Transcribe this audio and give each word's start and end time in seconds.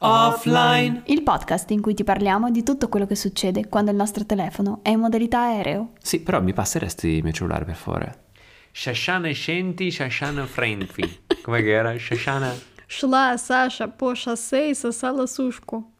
Offline. 0.00 1.02
Il 1.06 1.22
podcast 1.22 1.70
in 1.70 1.80
cui 1.80 1.94
ti 1.94 2.04
parliamo 2.04 2.50
di 2.50 2.62
tutto 2.62 2.88
quello 2.88 3.06
che 3.06 3.16
succede 3.16 3.68
quando 3.68 3.90
il 3.90 3.96
nostro 3.96 4.24
telefono 4.24 4.80
è 4.82 4.90
in 4.90 5.00
modalità 5.00 5.40
aereo. 5.40 5.92
Sì, 6.00 6.20
però 6.20 6.40
mi 6.40 6.52
passeresti 6.52 7.08
il 7.08 7.22
mio 7.22 7.32
cellulare 7.32 7.64
per 7.64 7.74
favore. 7.74 8.26
Shashana 8.70 9.32
Shenti, 9.32 9.90
Shashana 9.90 10.46
Frenfi. 10.46 11.24
Come 11.42 11.62
che 11.62 11.70
era? 11.70 11.98
Shashana... 11.98 12.54
Шла 12.90 13.36
Саша 13.36 13.86
по 13.86 14.14
шоссе 14.14 14.70
и 14.70 14.74
сосала 14.74 15.26
сушку. 15.26 15.92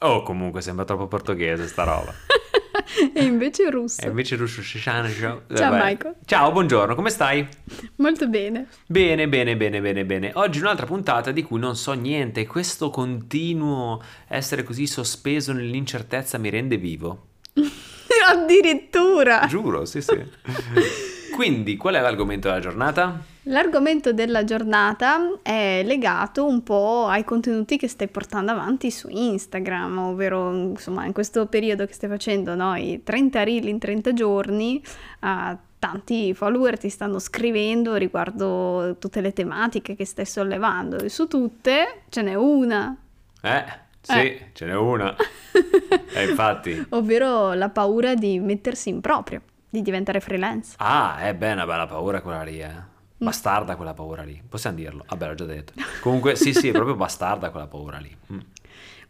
Oh, 0.00 0.22
comunque 0.22 0.60
sembra 0.60 0.84
troppo 0.84 1.08
portoghese 1.08 1.66
sta 1.66 1.82
roba. 1.82 2.14
E 3.14 3.24
invece 3.24 3.70
russo. 3.70 4.00
E 4.00 4.08
invece 4.08 4.36
russo 4.36 4.62
Shashana... 4.62 5.08
Ciao 5.10 5.42
Ciao, 5.54 5.72
Michael. 5.72 6.14
Ciao, 6.24 6.52
buongiorno, 6.52 6.94
come 6.94 7.10
stai? 7.10 7.46
Molto 7.96 8.28
bene. 8.28 8.68
Bene, 8.86 9.28
bene, 9.28 9.56
bene, 9.56 9.80
bene, 9.80 10.04
bene. 10.04 10.30
Oggi 10.34 10.60
un'altra 10.60 10.86
puntata 10.86 11.30
di 11.30 11.42
cui 11.42 11.58
non 11.58 11.76
so 11.76 11.92
niente. 11.92 12.46
Questo 12.46 12.90
continuo 12.90 14.02
essere 14.28 14.62
così 14.62 14.86
sospeso 14.86 15.52
nell'incertezza 15.52 16.38
mi 16.38 16.50
rende 16.50 16.76
vivo. 16.76 17.26
Addirittura. 18.28 19.46
Giuro, 19.46 19.84
sì, 19.84 20.00
sì. 20.00 20.22
Quindi, 21.34 21.76
qual 21.76 21.94
è 21.94 22.00
l'argomento 22.00 22.48
della 22.48 22.60
giornata? 22.60 23.22
L'argomento 23.48 24.12
della 24.12 24.44
giornata 24.44 25.38
è 25.40 25.82
legato 25.82 26.44
un 26.44 26.62
po' 26.62 27.06
ai 27.06 27.24
contenuti 27.24 27.78
che 27.78 27.88
stai 27.88 28.08
portando 28.08 28.52
avanti 28.52 28.90
su 28.90 29.08
Instagram, 29.10 29.96
ovvero 29.98 30.52
insomma 30.52 31.06
in 31.06 31.14
questo 31.14 31.46
periodo 31.46 31.86
che 31.86 31.94
stai 31.94 32.10
facendo 32.10 32.54
no, 32.54 32.74
i 32.76 33.00
30 33.02 33.42
reel 33.44 33.66
in 33.68 33.78
30 33.78 34.12
giorni, 34.12 34.82
uh, 35.20 35.56
tanti 35.78 36.34
follower 36.34 36.78
ti 36.78 36.90
stanno 36.90 37.18
scrivendo 37.18 37.94
riguardo 37.94 38.96
tutte 38.98 39.22
le 39.22 39.32
tematiche 39.32 39.96
che 39.96 40.04
stai 40.04 40.26
sollevando 40.26 40.98
e 40.98 41.08
su 41.08 41.26
tutte 41.26 42.02
ce 42.10 42.20
n'è 42.20 42.34
una. 42.34 42.94
Eh, 43.40 43.64
sì, 44.02 44.12
Eh. 44.18 44.50
ce 44.52 44.66
n'è 44.66 44.76
una. 44.76 45.16
E 46.12 46.28
infatti. 46.28 46.86
ovvero 46.90 47.54
la 47.54 47.70
paura 47.70 48.14
di 48.14 48.38
mettersi 48.40 48.90
in 48.90 49.00
proprio, 49.00 49.40
di 49.70 49.80
diventare 49.80 50.20
freelance. 50.20 50.74
Ah, 50.78 51.16
è 51.20 51.34
beh, 51.34 51.52
una 51.52 51.64
bella 51.64 51.86
paura 51.86 52.20
quella 52.20 52.42
lì, 52.42 52.60
eh. 52.60 52.96
Bastarda 53.18 53.74
quella 53.76 53.94
paura 53.94 54.22
lì. 54.22 54.40
Possiamo 54.48 54.76
dirlo? 54.76 55.04
Vabbè, 55.08 55.26
l'ho 55.28 55.34
già 55.34 55.44
detto. 55.44 55.72
Comunque, 56.00 56.36
sì, 56.36 56.52
sì, 56.54 56.68
è 56.68 56.72
proprio 56.72 56.94
bastarda 56.96 57.50
quella 57.50 57.66
paura 57.66 57.98
lì. 57.98 58.16
Mm. 58.32 58.38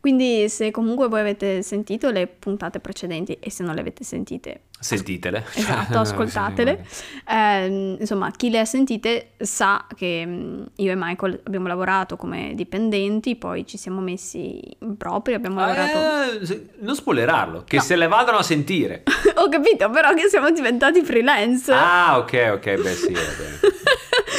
Quindi 0.01 0.49
se 0.49 0.71
comunque 0.71 1.09
voi 1.09 1.19
avete 1.19 1.61
sentito 1.63 2.11
le 2.11 2.29
puntate 2.29 2.79
precedenti 2.79 3.37
e 3.41 3.51
se 3.51 3.65
non 3.65 3.75
le 3.75 3.81
avete 3.81 4.05
sentite, 4.05 4.61
Sentitele. 4.79 5.45
esatto, 5.55 5.99
ascoltatele. 5.99 6.87
Ehm, 7.29 7.97
insomma, 7.99 8.31
chi 8.31 8.49
le 8.49 8.61
ha 8.61 8.65
sentite 8.65 9.31
sa 9.39 9.85
che 9.97 10.23
mm, 10.25 10.63
io 10.77 10.93
e 10.93 10.95
Michael 10.97 11.41
abbiamo 11.45 11.67
lavorato 11.67 12.17
come 12.17 12.53
dipendenti, 12.55 13.35
poi 13.35 13.67
ci 13.67 13.77
siamo 13.77 14.01
messi 14.01 14.61
in 14.79 14.97
proprio, 14.97 15.35
abbiamo 15.35 15.59
lavorato... 15.59 15.99
Eh, 16.49 16.67
non 16.79 16.95
spoilerarlo, 16.95 17.65
che 17.65 17.77
No. 17.79 17.83
se 17.83 17.97
le 17.97 18.07
vadano 18.07 18.39
a 18.39 18.43
sentire. 18.45 19.03
Ho 19.35 19.49
capito, 19.49 19.91
però 19.91 20.15
che 20.15 20.29
siamo 20.29 20.49
diventati 20.53 21.03
freelance. 21.03 21.73
Ah, 21.73 22.19
ok, 22.19 22.51
ok, 22.55 22.81
beh 22.83 22.95
sì, 22.95 23.13
va 23.13 23.21
bene. 23.21 23.59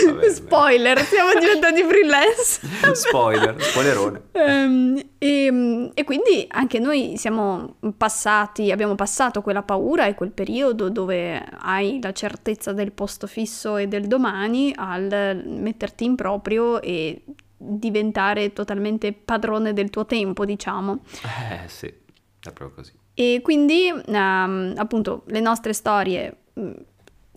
Va 0.05 0.11
bene, 0.14 0.30
Spoiler, 0.30 1.00
siamo 1.00 1.31
diventati 1.39 1.83
freelance. 1.83 2.67
Spoiler, 2.94 3.61
spoilerone. 3.61 4.22
Ehm, 4.31 5.02
e, 5.17 5.92
e 5.94 6.03
quindi 6.03 6.45
anche 6.50 6.80
noi 6.80 7.14
siamo 7.17 7.75
passati, 7.97 8.72
abbiamo 8.72 8.95
passato 8.95 9.42
quella 9.42 9.64
paura 9.64 10.05
e 10.05 10.16
quel 10.16 10.31
periodo 10.31 10.89
dove 10.89 11.44
hai 11.59 12.00
la 12.02 12.11
certezza 12.11 12.73
del 12.73 12.92
posto 12.92 13.27
fisso 13.27 13.77
e 13.77 13.88
del 13.88 14.08
domani 14.08 14.73
al 14.75 15.42
metterti 15.45 16.05
in 16.05 16.16
proprio 16.16 16.81
e 16.81 17.23
diventare 17.61 18.53
totalmente 18.53 19.11
padrone 19.14 19.73
del 19.73 19.89
tuo 19.89 20.05
tempo, 20.05 20.45
diciamo. 20.45 21.00
Eh, 21.23 21.67
sì, 21.67 21.88
è 21.88 22.52
proprio 22.53 22.72
così. 22.72 22.94
E 23.14 23.42
quindi 23.44 23.88
ehm, 23.88 24.73
appunto 24.77 25.23
le 25.27 25.42
nostre 25.42 25.73
storie 25.73 26.38
mh, 26.53 26.72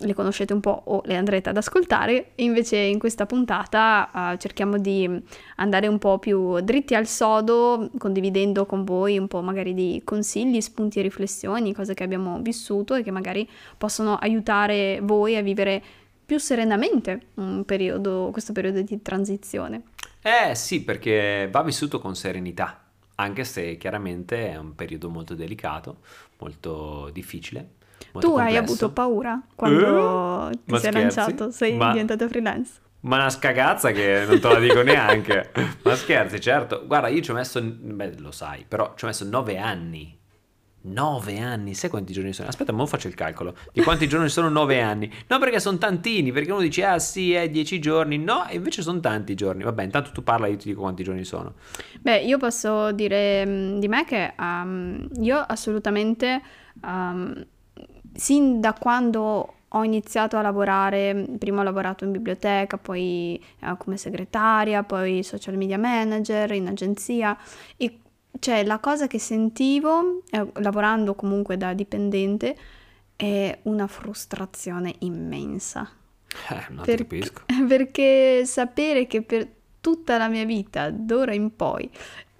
le 0.02 0.14
conoscete 0.14 0.52
un 0.52 0.60
po' 0.60 0.82
o 0.84 1.02
le 1.04 1.16
andrete 1.16 1.48
ad 1.48 1.56
ascoltare, 1.56 2.32
invece 2.36 2.76
in 2.76 2.98
questa 2.98 3.26
puntata 3.26 4.32
eh, 4.32 4.38
cerchiamo 4.38 4.78
di 4.78 5.08
andare 5.56 5.86
un 5.86 5.98
po' 5.98 6.18
più 6.18 6.60
dritti 6.60 6.94
al 6.94 7.06
sodo, 7.06 7.90
condividendo 7.98 8.66
con 8.66 8.84
voi 8.84 9.18
un 9.18 9.28
po' 9.28 9.42
magari 9.42 9.74
di 9.74 10.02
consigli, 10.04 10.60
spunti 10.60 10.98
e 10.98 11.02
riflessioni, 11.02 11.72
cose 11.72 11.94
che 11.94 12.02
abbiamo 12.02 12.40
vissuto 12.40 12.94
e 12.94 13.02
che 13.02 13.10
magari 13.10 13.48
possono 13.78 14.16
aiutare 14.16 15.00
voi 15.02 15.36
a 15.36 15.42
vivere 15.42 15.82
più 16.24 16.38
serenamente 16.38 17.20
periodo, 17.66 18.30
questo 18.32 18.52
periodo 18.52 18.80
di 18.80 19.02
transizione. 19.02 19.82
Eh 20.22 20.54
sì, 20.54 20.82
perché 20.82 21.48
va 21.50 21.62
vissuto 21.62 21.98
con 21.98 22.14
serenità, 22.14 22.84
anche 23.16 23.44
se 23.44 23.76
chiaramente 23.76 24.50
è 24.50 24.56
un 24.56 24.74
periodo 24.74 25.10
molto 25.10 25.34
delicato, 25.34 25.98
molto 26.38 27.10
difficile. 27.12 27.80
Tu 28.18 28.36
hai 28.36 28.54
complesso. 28.54 28.58
avuto 28.58 28.92
paura 28.92 29.40
quando 29.54 30.50
Eh? 30.50 30.58
ti 30.64 30.76
sei 30.76 30.92
scherzi? 30.92 30.92
lanciato, 30.92 31.50
sei 31.50 31.78
Ma- 31.78 31.90
diventato 31.90 32.28
freelance? 32.28 32.80
Ma 33.00 33.16
una 33.16 33.30
scagazza 33.30 33.90
che 33.90 34.24
non 34.26 34.38
te 34.40 34.48
la 34.48 34.58
dico 34.60 34.80
neanche. 34.84 35.50
Ma 35.82 35.94
scherzi, 35.96 36.40
certo. 36.40 36.86
Guarda, 36.86 37.08
io 37.08 37.20
ci 37.20 37.30
ho 37.32 37.34
messo, 37.34 37.60
beh, 37.62 38.18
lo 38.20 38.30
sai, 38.30 38.64
però 38.66 38.94
ci 38.96 39.04
ho 39.04 39.08
messo 39.08 39.24
nove 39.24 39.58
anni. 39.58 40.16
Nove 40.84 41.38
anni, 41.38 41.74
sai 41.74 41.90
quanti 41.90 42.12
giorni 42.12 42.32
sono? 42.32 42.48
Aspetta, 42.48 42.72
ma 42.72 42.84
faccio 42.86 43.06
il 43.08 43.14
calcolo. 43.14 43.56
Di 43.72 43.82
quanti 43.82 44.08
giorni 44.08 44.28
sono 44.28 44.48
nove 44.48 44.80
anni? 44.80 45.12
No, 45.28 45.38
perché 45.38 45.60
sono 45.60 45.78
tantini, 45.78 46.32
perché 46.32 46.50
uno 46.50 46.60
dice, 46.60 46.84
ah 46.84 46.98
sì, 46.98 47.32
è 47.32 47.48
dieci 47.50 47.78
giorni. 47.80 48.18
No, 48.18 48.46
e 48.48 48.56
invece 48.56 48.82
sono 48.82 48.98
tanti 49.00 49.34
giorni. 49.34 49.62
Vabbè, 49.62 49.82
intanto 49.84 50.10
tu 50.12 50.24
parla, 50.24 50.48
io 50.48 50.56
ti 50.56 50.68
dico 50.68 50.80
quanti 50.80 51.04
giorni 51.04 51.22
sono. 51.24 51.54
Beh, 52.00 52.18
io 52.22 52.36
posso 52.38 52.90
dire 52.92 53.46
mm, 53.46 53.78
di 53.78 53.88
me 53.88 54.04
che 54.04 54.34
um, 54.38 55.08
io 55.20 55.38
assolutamente, 55.38 56.42
um, 56.82 57.46
sin 58.14 58.60
da 58.60 58.72
quando 58.72 59.54
ho 59.74 59.84
iniziato 59.84 60.36
a 60.36 60.42
lavorare, 60.42 61.26
prima 61.38 61.60
ho 61.60 61.64
lavorato 61.64 62.04
in 62.04 62.12
biblioteca, 62.12 62.76
poi 62.76 63.42
eh, 63.60 63.74
come 63.78 63.96
segretaria, 63.96 64.82
poi 64.82 65.22
social 65.22 65.56
media 65.56 65.78
manager 65.78 66.52
in 66.52 66.68
agenzia 66.68 67.36
e 67.76 67.98
cioè 68.38 68.64
la 68.64 68.78
cosa 68.78 69.06
che 69.06 69.18
sentivo, 69.18 70.22
eh, 70.30 70.46
lavorando 70.60 71.14
comunque 71.14 71.56
da 71.56 71.72
dipendente, 71.72 72.56
è 73.16 73.58
una 73.62 73.86
frustrazione 73.86 74.94
immensa. 75.00 75.88
Eh, 76.50 76.64
non 76.70 76.84
Per- 76.84 76.98
capisco. 76.98 77.42
Perché 77.66 78.44
sapere 78.44 79.06
che 79.06 79.22
per 79.22 79.48
tutta 79.80 80.16
la 80.16 80.28
mia 80.28 80.44
vita, 80.44 80.90
d'ora 80.90 81.34
in 81.34 81.54
poi, 81.54 81.88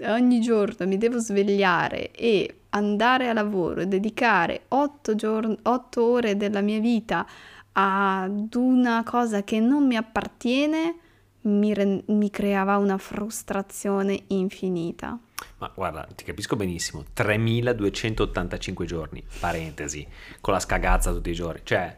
ogni 0.07 0.41
giorno 0.41 0.87
mi 0.87 0.99
devo 0.99 1.19
svegliare 1.19 2.11
e 2.13 2.62
andare 2.75 3.29
a 3.29 3.33
lavoro 3.33 3.81
e 3.81 3.87
dedicare 3.87 4.65
otto, 4.69 5.15
giorn- 5.15 5.59
otto 5.63 6.05
ore 6.05 6.37
della 6.37 6.61
mia 6.61 6.81
vita 6.81 7.27
ad 7.73 8.55
una 8.55 9.03
cosa 9.05 9.43
che 9.43 9.61
non 9.61 9.87
mi 9.87 9.97
appartiene, 9.97 10.97
mi, 11.43 11.73
ren- 11.75 12.03
mi 12.09 12.31
creava 12.31 12.77
una 12.77 12.99
frustrazione 12.99 14.25
infinita. 14.29 15.19
Ma 15.59 15.71
guarda, 15.75 16.07
ti 16.15 16.25
capisco 16.25 16.57
benissimo. 16.57 17.05
3285 17.13 18.87
giorni, 18.87 19.25
parentesi, 19.41 20.07
con 20.41 20.53
la 20.53 20.61
scagazza 20.61 21.13
tutti 21.13 21.31
i 21.31 21.35
giorni. 21.35 21.61
Cioè, 21.65 21.97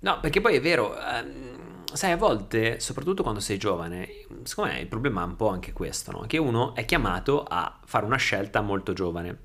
no, 0.00 0.20
perché 0.20 0.40
poi 0.40 0.56
è 0.56 0.60
vero, 0.60 0.96
ehm, 0.98 1.84
sai, 1.92 2.12
a 2.12 2.16
volte, 2.16 2.80
soprattutto 2.80 3.22
quando 3.22 3.40
sei 3.40 3.58
giovane, 3.58 4.08
secondo 4.44 4.72
me 4.72 4.80
il 4.80 4.86
problema 4.86 5.22
è 5.22 5.26
un 5.26 5.36
po' 5.36 5.48
anche 5.48 5.72
questo, 5.72 6.12
no? 6.12 6.20
Che 6.26 6.38
uno 6.38 6.74
è 6.74 6.84
chiamato 6.84 7.42
a 7.42 7.78
fare 7.84 8.06
una 8.06 8.16
scelta 8.16 8.60
molto 8.60 8.92
giovane 8.92 9.40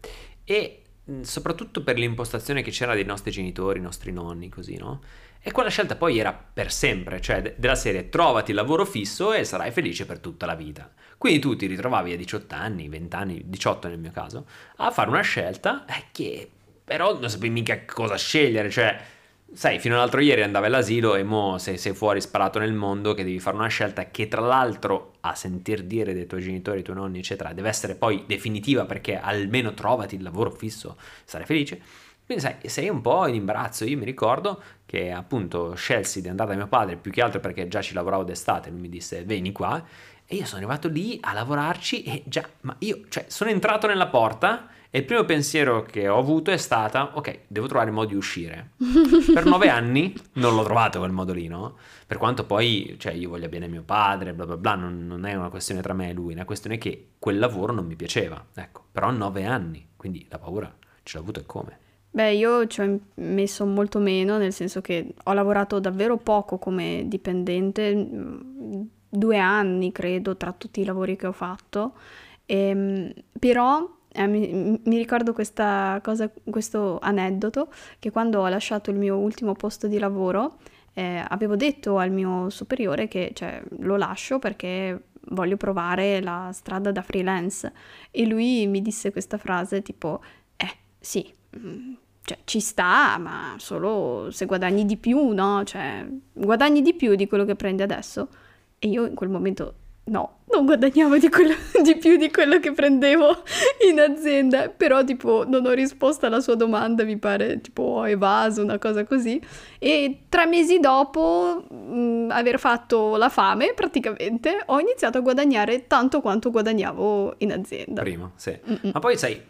e 0.52 0.82
mh, 1.06 1.22
soprattutto 1.22 1.84
per 1.84 1.98
l'impostazione 1.98 2.62
che 2.62 2.72
c'era 2.72 2.94
dei 2.94 3.06
nostri 3.06 3.32
genitori, 3.32 3.80
i 3.80 3.82
nostri 3.82 4.12
nonni, 4.12 4.50
così, 4.50 4.76
no? 4.78 5.02
E 5.44 5.52
quella 5.52 5.70
scelta 5.70 5.96
poi 5.96 6.20
era 6.20 6.34
per 6.34 6.72
sempre, 6.72 7.20
cioè 7.22 7.42
de- 7.42 7.56
della 7.58 7.76
serie 7.76 8.10
trovati 8.10 8.52
lavoro 8.54 8.86
fisso 8.86 9.34
e 9.34 9.44
sarai 9.44 9.72
felice 9.72 10.06
per 10.06 10.20
tutta 10.20 10.46
la 10.46 10.56
vita. 10.56 10.92
Quindi 11.18 11.40
tu 11.40 11.56
ti 11.56 11.66
ritrovavi 11.68 12.14
a 12.14 12.18
18 12.18 12.56
anni, 12.56 12.90
20 12.90 13.16
anni, 13.16 13.42
18 13.46 13.88
nel 13.88 14.00
mio 14.00 14.12
caso, 14.12 14.46
a 14.78 14.92
fare 14.92 15.10
una 15.10 15.22
scelta 15.22 15.86
eh, 15.86 16.06
che 16.12 16.50
però 16.84 17.18
non 17.18 17.30
sapevi 17.30 17.50
mica 17.54 17.86
cosa 17.86 18.18
scegliere, 18.18 18.70
cioè 18.70 19.00
sai, 19.54 19.80
fino 19.80 19.96
all'altro 19.96 20.20
ieri 20.22 20.44
andavi 20.44 20.66
all'asilo 20.66 21.16
e 21.16 21.24
mo 21.24 21.58
sei, 21.58 21.78
sei 21.78 21.94
fuori 21.94 22.22
sparato 22.22 22.60
nel 22.60 22.74
mondo 22.74 23.14
che 23.14 23.24
devi 23.24 23.40
fare 23.40 23.56
una 23.56 23.68
scelta 23.68 24.10
che 24.12 24.28
tra 24.28 24.42
l'altro 24.42 25.11
a 25.22 25.36
sentir 25.36 25.84
dire 25.84 26.14
dei 26.14 26.28
tuoi 26.28 26.42
genitori, 26.42 26.78
dei 26.78 26.86
tuoi 26.86 26.98
nonni 26.98 27.20
eccetera, 27.20 27.54
deve 27.54 27.70
essere 27.70 27.96
poi 27.96 28.24
definitiva 28.28 28.86
perché 28.86 29.18
almeno 29.18 29.74
trovati 29.74 30.16
il 30.16 30.24
lavoro 30.24 30.52
fisso, 30.52 30.98
sarai 31.24 31.46
felice. 31.46 31.82
Quindi 32.26 32.44
sai, 32.44 32.70
sei 32.70 32.88
un 32.88 33.02
po' 33.02 33.28
in 33.28 33.36
imbarazzo. 33.36 33.84
Io 33.84 33.98
mi 33.98 34.06
ricordo 34.06 34.62
che 34.86 35.12
appunto 35.12 35.74
scelsi 35.76 36.22
di 36.22 36.30
andare 36.30 36.52
da 36.52 36.56
mio 36.56 36.68
padre 36.68 36.96
più 36.96 37.12
che 37.12 37.22
altro 37.22 37.40
perché 37.40 37.68
già 37.68 37.82
ci 37.82 37.94
lavoravo 37.94 38.24
d'estate, 38.24 38.70
lui 38.70 38.80
mi 38.80 38.90
disse 38.90 39.24
vieni 39.24 39.52
qua 39.52 39.84
e 40.26 40.36
io 40.38 40.46
sono 40.46 40.60
arrivato 40.60 40.88
lì 40.88 41.18
a 41.22 41.34
lavorarci 41.34 42.04
e 42.04 42.24
già, 42.26 42.48
ma 42.62 42.74
io, 42.80 43.02
cioè, 43.10 43.26
sono 43.28 43.50
entrato 43.50 43.86
nella 43.88 44.08
porta 44.08 44.70
E 44.94 45.00
il 45.00 45.06
primo 45.06 45.24
pensiero 45.24 45.84
che 45.84 46.10
ho 46.10 46.18
avuto 46.18 46.52
è 46.52 46.58
stata, 46.58 47.12
ok, 47.14 47.44
devo 47.48 47.66
trovare 47.66 47.88
il 47.88 47.96
modo 47.96 48.10
di 48.10 48.16
uscire. 48.16 48.72
per 49.34 49.46
nove 49.46 49.70
anni 49.70 50.14
non 50.34 50.54
l'ho 50.54 50.64
trovato 50.64 51.00
quel 51.00 51.14
modo 51.14 51.32
lì, 51.32 51.48
no? 51.48 51.78
Per 52.06 52.18
quanto 52.18 52.46
poi, 52.46 52.98
cioè, 53.00 53.14
io 53.14 53.30
voglia 53.30 53.48
bene 53.48 53.70
mio 53.70 53.84
padre, 53.84 54.34
bla 54.34 54.46
bla 54.46 54.58
bla, 54.58 54.76
non, 54.76 55.08
non 55.08 55.26
è 55.26 55.34
una 55.34 55.48
questione 55.48 55.82
tra 55.82 55.94
me 55.94 56.10
e 56.10 56.14
lui, 56.14 56.34
è 56.34 56.36
una 56.36 56.44
questione 56.44 56.78
che 56.78 57.12
quel 57.20 57.40
lavoro 57.40 57.72
non 57.72 57.86
mi 57.86 57.96
piaceva, 57.96 58.46
ecco. 58.54 58.84
Però 58.92 59.10
nove 59.12 59.46
anni, 59.46 59.88
quindi 59.96 60.28
la 60.30 60.38
paura 60.38 60.76
ce 61.04 61.16
l'ho 61.16 61.24
avuta 61.24 61.40
e 61.40 61.46
come? 61.46 61.80
Beh, 62.10 62.34
io 62.34 62.68
ci 62.68 62.82
ho 62.82 63.00
messo 63.14 63.66
molto 63.66 64.00
meno, 64.00 64.38
nel 64.38 64.52
senso 64.52 64.82
che 64.82 65.14
ho 65.24 65.32
lavorato 65.32 65.80
davvero 65.80 66.18
poco 66.18 66.58
come 66.58 67.06
dipendente, 67.06 67.96
mm, 67.96 68.82
due 69.08 69.38
anni 69.38 69.94
credo, 69.94 70.36
tra 70.36 70.52
tutti 70.52 70.82
i 70.82 70.86
lavori 70.86 71.16
che 71.16 71.28
ho 71.28 71.32
fatto, 71.32 71.94
ehm, 72.46 73.14
però 73.40 74.00
eh, 74.14 74.28
mi, 74.28 74.80
mi, 74.84 74.98
ricordo 74.98 75.34
cosa, 75.34 76.32
questo 76.50 77.00
aneddoto, 77.00 77.72
che 78.00 78.12
quando 78.12 78.42
ho 78.42 78.48
lasciato 78.48 78.92
il 78.92 78.98
mio 78.98 79.18
ultimo 79.18 79.54
posto 79.54 79.88
di 79.88 79.98
lavoro, 80.00 80.58
eh, 80.94 81.24
avevo 81.28 81.56
detto 81.56 81.98
al 81.98 82.12
mio 82.12 82.50
superiore 82.50 83.08
che 83.08 83.32
cioè, 83.34 83.62
lo 83.80 83.96
lascio 83.96 84.40
perché 84.40 85.06
voglio 85.30 85.56
provare 85.56 86.22
la 86.22 86.50
strada 86.52 86.92
da 86.92 87.02
freelance 87.02 87.72
e 88.10 88.26
lui 88.26 88.68
mi 88.68 88.82
disse 88.82 89.12
questa 89.12 89.38
frase 89.38 89.82
tipo, 89.82 90.22
eh 90.58 90.72
sì, 91.00 91.34
mm, 91.58 91.94
cioè, 92.24 92.40
ci 92.44 92.60
sta, 92.60 93.18
ma 93.18 93.56
solo 93.58 94.30
se 94.32 94.46
guadagni 94.46 94.86
di 94.86 94.98
più, 94.98 95.30
no? 95.30 95.64
Cioè, 95.64 96.06
guadagni 96.34 96.82
di 96.82 96.94
più 96.94 97.16
di 97.16 97.28
quello 97.28 97.46
che 97.46 97.56
prendi 97.56 97.82
adesso. 97.82 98.30
E 98.78 98.88
io 98.88 99.06
in 99.06 99.16
quel 99.16 99.30
momento 99.30 99.76
no, 100.06 100.40
non 100.52 100.66
guadagnavo 100.66 101.18
di, 101.18 101.30
quello, 101.30 101.54
di, 101.84 101.98
più 101.98 102.18
di 102.18 102.32
quello 102.32 102.60
che 102.60 102.72
prendevo 102.72 103.44
in 103.90 104.00
azienda, 104.00 104.70
però 104.70 105.04
tipo 105.04 105.46
non 105.48 105.66
ho 105.66 105.72
risposto 105.72 106.26
alla 106.26 106.40
sua 106.40 106.56
domanda, 106.56 107.04
mi 107.04 107.18
pare 107.18 107.62
tipo 107.62 107.84
ho 107.84 108.08
evaso, 108.08 108.64
una 108.64 108.78
cosa 108.78 109.06
così. 109.06 109.42
E 109.80 110.24
tre 110.30 110.46
mesi 110.46 110.80
dopo 110.80 111.66
mh, 111.70 111.76
mm, 111.76 112.32
aver 112.32 112.60
fatto 112.60 113.16
la 113.16 113.30
fame 113.30 113.74
praticamente 113.74 114.64
ho 114.66 114.80
iniziato 114.80 115.20
a 115.20 115.22
guadagnare 115.22 115.88
tanto 115.88 116.22
quanto 116.22 116.52
guadagnavo 116.52 117.36
in 117.40 117.52
azienda. 117.52 118.02
Prima, 118.02 118.32
sì. 118.36 118.58
Mm-mm. 118.70 118.92
Ma 118.94 119.00
poi 119.00 119.18
sai, 119.18 119.42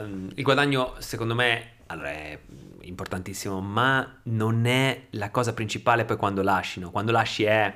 um, 0.00 0.30
il 0.34 0.42
guadagno 0.42 0.94
secondo 0.98 1.34
me 1.34 1.72
allora, 1.86 2.10
è 2.10 2.38
importantissimo, 2.82 3.60
ma 3.60 4.20
non 4.24 4.66
è 4.66 5.06
la 5.10 5.30
cosa 5.30 5.52
principale 5.52 6.04
poi 6.04 6.16
quando 6.16 6.42
lasci, 6.42 6.80
no? 6.80 6.90
Quando 6.90 7.12
lasci 7.12 7.44
è 7.44 7.72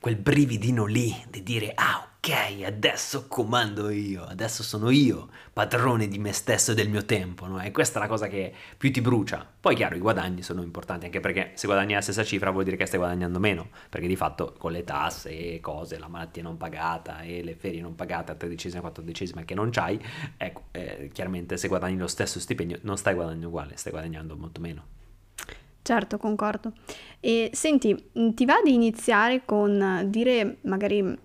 quel 0.00 0.16
brividino 0.16 0.86
lì 0.86 1.14
di 1.28 1.42
dire 1.42 1.72
ah 1.74 2.08
ok 2.16 2.62
adesso 2.64 3.28
comando 3.28 3.90
io 3.90 4.24
adesso 4.24 4.62
sono 4.62 4.88
io 4.88 5.28
padrone 5.52 6.08
di 6.08 6.18
me 6.18 6.32
stesso 6.32 6.72
e 6.72 6.74
del 6.74 6.88
mio 6.88 7.04
tempo 7.04 7.46
no? 7.46 7.60
e 7.60 7.70
questa 7.70 7.98
è 7.98 8.02
la 8.02 8.08
cosa 8.08 8.26
che 8.26 8.50
più 8.78 8.90
ti 8.90 9.02
brucia 9.02 9.46
poi 9.60 9.74
chiaro 9.74 9.96
i 9.96 9.98
guadagni 9.98 10.40
sono 10.40 10.62
importanti 10.62 11.04
anche 11.04 11.20
perché 11.20 11.50
se 11.52 11.66
guadagni 11.66 11.92
la 11.92 12.00
stessa 12.00 12.24
cifra 12.24 12.50
vuol 12.50 12.64
dire 12.64 12.78
che 12.78 12.86
stai 12.86 12.98
guadagnando 12.98 13.38
meno 13.38 13.68
perché 13.90 14.06
di 14.06 14.16
fatto 14.16 14.54
con 14.56 14.72
le 14.72 14.84
tasse 14.84 15.54
e 15.54 15.60
cose 15.60 15.98
la 15.98 16.08
malattia 16.08 16.42
non 16.42 16.56
pagata 16.56 17.20
e 17.20 17.42
le 17.42 17.54
ferie 17.54 17.82
non 17.82 17.94
pagate 17.94 18.32
a 18.32 18.36
tredicesima 18.36 18.80
quattordicesima 18.80 19.44
che 19.44 19.54
non 19.54 19.68
c'hai 19.68 20.02
ecco 20.38 20.62
eh, 20.70 21.10
chiaramente 21.12 21.58
se 21.58 21.68
guadagni 21.68 21.98
lo 21.98 22.06
stesso 22.06 22.40
stipendio 22.40 22.78
non 22.82 22.96
stai 22.96 23.12
guadagnando 23.12 23.48
uguale 23.48 23.76
stai 23.76 23.92
guadagnando 23.92 24.34
molto 24.34 24.62
meno 24.62 24.98
Certo, 25.82 26.18
concordo. 26.18 26.72
E 27.20 27.50
senti, 27.52 28.10
mm, 28.18 28.30
ti 28.30 28.44
va 28.44 28.60
di 28.62 28.74
iniziare 28.74 29.42
con 29.44 30.06
dire, 30.06 30.58
magari 30.62 31.18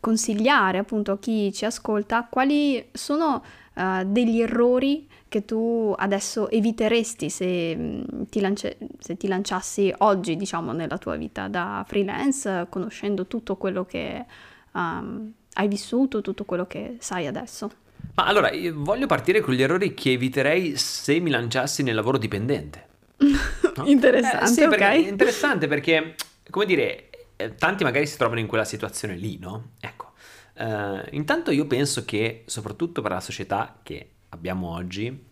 consigliare 0.00 0.78
appunto 0.78 1.12
a 1.12 1.18
chi 1.18 1.52
ci 1.52 1.64
ascolta 1.64 2.28
quali 2.30 2.88
sono 2.92 3.42
uh, 3.74 4.04
degli 4.04 4.40
errori 4.40 5.08
che 5.28 5.44
tu 5.44 5.92
adesso 5.96 6.48
eviteresti 6.48 7.28
se, 7.28 7.76
mm, 7.76 8.02
ti, 8.30 8.40
lance- 8.40 8.78
se 8.98 9.16
ti 9.16 9.26
lanciassi 9.26 9.92
oggi, 9.98 10.36
diciamo, 10.36 10.72
nella 10.72 10.98
tua 10.98 11.16
vita 11.16 11.48
da 11.48 11.84
freelance, 11.86 12.66
conoscendo 12.70 13.26
tutto 13.26 13.56
quello 13.56 13.84
che 13.84 14.24
um, 14.72 15.32
hai 15.54 15.68
vissuto, 15.68 16.20
tutto 16.20 16.44
quello 16.44 16.66
che 16.66 16.96
sai 17.00 17.26
adesso? 17.26 17.70
Ma 18.14 18.26
allora, 18.26 18.50
voglio 18.74 19.06
partire 19.06 19.40
con 19.40 19.54
gli 19.54 19.62
errori 19.62 19.92
che 19.94 20.12
eviterei 20.12 20.76
se 20.76 21.18
mi 21.18 21.30
lanciassi 21.30 21.82
nel 21.82 21.94
lavoro 21.94 22.18
dipendente. 22.18 22.94
No? 23.76 23.84
interessante, 23.84 24.44
eh, 24.44 24.46
sì, 24.46 24.62
ok. 24.62 24.68
Perché, 24.70 24.96
interessante 24.96 25.68
perché, 25.68 26.14
come 26.48 26.64
dire, 26.64 27.10
eh, 27.36 27.54
tanti 27.54 27.84
magari 27.84 28.06
si 28.06 28.16
trovano 28.16 28.40
in 28.40 28.46
quella 28.46 28.64
situazione 28.64 29.16
lì, 29.16 29.38
no? 29.38 29.72
Ecco, 29.80 30.12
uh, 30.54 31.00
intanto 31.10 31.50
io 31.50 31.66
penso 31.66 32.06
che, 32.06 32.44
soprattutto 32.46 33.02
per 33.02 33.10
la 33.10 33.20
società 33.20 33.78
che 33.82 34.12
abbiamo 34.30 34.72
oggi, 34.72 35.26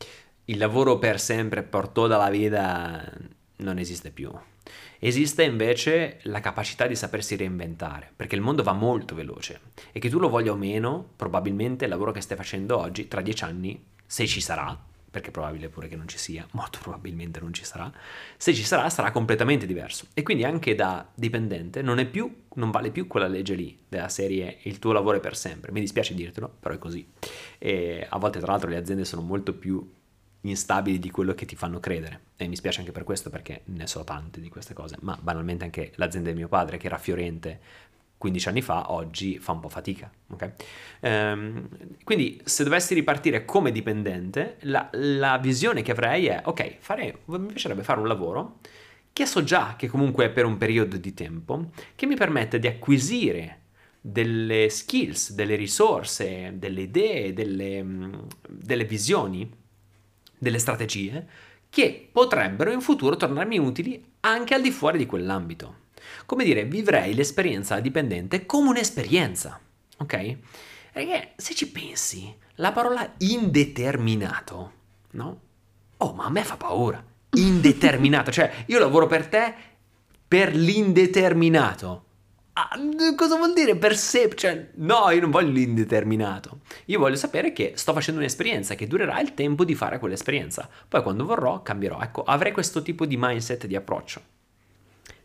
il 0.47 0.59
lavoro 0.59 0.99
per 0.99 1.19
sempre, 1.19 1.63
per 1.63 1.89
tutta 1.89 2.19
la 2.19 2.29
vita, 2.29 3.11
non 3.57 3.79
esiste 3.79 4.11
più. 4.11 4.31
Esiste 4.99 5.43
invece 5.43 6.19
la 6.23 6.41
capacità 6.41 6.87
di 6.87 6.97
sapersi 6.97 7.37
reinventare, 7.37 8.11
perché 8.15 8.35
il 8.35 8.41
mondo 8.41 8.63
va 8.63 8.73
molto 8.73 9.15
veloce 9.15 9.61
e 9.93 9.99
che 10.01 10.09
tu 10.09 10.19
lo 10.19 10.29
voglia 10.29 10.53
o 10.53 10.57
meno, 10.57 11.13
probabilmente 11.17 11.85
il 11.85 11.91
lavoro 11.91 12.13
che 12.13 12.21
stai 12.21 12.37
facendo 12.37 12.79
oggi, 12.79 13.09
tra 13.09 13.21
dieci 13.21 13.45
anni, 13.45 13.83
se 14.07 14.27
ci 14.27 14.41
sarà, 14.41 14.79
perché 15.15 15.29
è 15.29 15.31
probabile 15.31 15.69
pure 15.69 15.87
che 15.87 15.95
non 15.95 16.09
ci 16.09 16.19
sia, 16.19 16.45
molto 16.55 16.81
probabilmente 16.83 17.39
non 17.39 17.53
ci 17.53 17.65
sarà, 17.65 17.89
se 18.37 18.53
ci 18.53 18.65
sarà 18.65 18.91
sarà 18.91 19.13
completamente 19.13 19.65
diverso. 19.65 20.07
E 20.13 20.25
quindi 20.25 20.43
anche 20.43 20.75
da 20.75 21.09
dipendente 21.15 21.83
non, 21.83 22.05
più, 22.11 22.47
non 22.55 22.73
vale 22.73 22.91
più 22.91 23.07
quella 23.07 23.29
legge 23.29 23.55
lì 23.55 23.79
della 23.89 24.09
serie 24.09 24.59
il 24.63 24.81
tuo 24.81 24.91
lavoro 24.91 25.19
è 25.19 25.21
per 25.21 25.37
sempre. 25.37 25.71
Mi 25.71 25.79
dispiace 25.79 26.15
dirtelo, 26.15 26.53
però 26.59 26.75
è 26.75 26.79
così. 26.79 27.07
E 27.59 28.05
a 28.11 28.19
volte 28.19 28.41
tra 28.41 28.51
l'altro 28.51 28.69
le 28.69 28.77
aziende 28.77 29.05
sono 29.05 29.23
molto 29.23 29.55
più 29.55 29.89
instabili 30.41 30.99
di 30.99 31.13
quello 31.13 31.33
che 31.33 31.47
ti 31.47 31.55
fanno 31.55 31.79
credere 31.79 32.23
e 32.37 32.49
mi 32.49 32.57
spiace 32.57 32.81
anche 32.81 32.91
per 32.91 33.05
questo 33.05 33.31
perché 33.31 33.63
ne 33.67 33.87
so 33.87 34.03
tante 34.03 34.41
di 34.41 34.51
queste 34.51 34.75
cose 34.75 34.97
ma 35.01 35.17
banalmente 35.19 35.65
anche 35.65 35.93
l'azienda 35.95 36.29
di 36.31 36.37
mio 36.37 36.49
padre 36.49 36.77
che 36.77 36.87
era 36.87 36.99
fiorente 36.99 37.61
15 38.25 38.49
anni 38.49 38.63
fa, 38.63 38.91
oggi 38.91 39.39
fa 39.39 39.53
un 39.53 39.61
po' 39.61 39.69
fatica. 39.69 40.11
Okay? 40.31 40.53
Ehm, 41.01 41.69
quindi 42.05 42.41
se 42.43 42.65
dovessi 42.65 42.95
ripartire 42.95 43.45
come 43.45 43.71
dipendente, 43.71 44.57
la, 44.61 44.89
la, 44.93 45.37
visione 45.37 45.83
che 45.83 45.91
avrei 45.91 46.27
è, 46.27 46.41
ok, 46.43 46.77
fare, 46.79 47.19
mi 47.27 47.47
piacerebbe 47.49 47.83
fare 47.83 48.01
un 48.01 48.09
lavoro 48.09 48.61
che 49.13 49.27
so 49.27 49.45
già 49.45 49.75
che 49.77 49.89
comunque 49.89 50.25
è 50.25 50.31
per 50.31 50.47
un 50.47 50.57
periodo 50.57 50.97
di 50.97 51.13
tempo, 51.13 51.71
che 51.95 52.07
mi 52.07 52.17
permette 52.17 52.59
di 52.59 52.67
acquisire 52.67 53.61
delle 54.01 54.71
skills, 54.71 55.33
delle 55.35 55.55
risorse, 55.55 56.55
delle 56.57 56.81
idee, 56.81 57.35
delle, 57.35 57.85
delle 58.49 58.85
visioni, 58.85 59.49
delle 60.39 60.59
strategie 60.59 61.27
che 61.69 62.09
potrebbero 62.11 62.73
in 62.73 62.81
futuro 62.81 63.17
tornarmi 63.17 63.59
utili 63.59 64.03
anche 64.21 64.55
al 64.55 64.63
di 64.63 64.71
fuori 64.71 64.97
di 64.97 65.07
quell'ambito. 65.07 65.83
Come 66.27 66.45
dire, 66.45 66.65
vivrei 66.65 67.15
l'esperienza 67.15 67.81
dipendente 67.81 68.47
come 68.47 68.71
un'esperienza, 68.71 69.61
ok? 69.99 70.37
Perché 70.93 71.33
se 71.37 71.55
ci 71.55 71.71
pensi, 71.71 72.35
la 72.57 72.73
parola 72.73 73.15
indeterminato, 73.19 74.73
no? 75.13 75.41
Oh, 75.99 76.13
ma 76.13 76.25
a 76.25 76.31
me 76.31 76.45
fa 76.45 76.57
paura. 76.57 77.03
Indeterminato, 77.31 78.31
cioè 78.31 78.65
io 78.67 78.79
lavoro 78.79 79.07
per 79.07 79.27
te 79.27 79.55
per 80.27 80.55
l'indeterminato. 80.55 82.05
Ah, 82.57 82.79
cosa 83.17 83.37
vuol 83.37 83.53
dire 83.53 83.75
per 83.77 83.97
sé? 83.97 84.33
Cioè, 84.33 84.71
no, 84.75 85.11
io 85.11 85.21
non 85.21 85.31
voglio 85.31 85.51
l'indeterminato. 85.51 86.61
Io 86.87 87.01
voglio 87.01 87.17
sapere 87.17 87.53
che 87.53 87.73
sto 87.75 87.93
facendo 87.93 88.21
un'esperienza 88.21 88.77
che 88.77 88.87
durerà 88.87 89.21
il 89.21 89.35
tempo 89.35 89.65
di 89.65 89.75
fare 89.75 89.99
quell'esperienza. 89.99 90.69
Poi 90.87 91.03
quando 91.03 91.25
vorrò 91.25 91.63
cambierò. 91.63 92.01
Ecco, 92.01 92.23
avrei 92.23 92.53
questo 92.53 92.83
tipo 92.83 93.07
di 93.07 93.17
mindset, 93.19 93.67
di 93.67 93.75
approccio. 93.75 94.23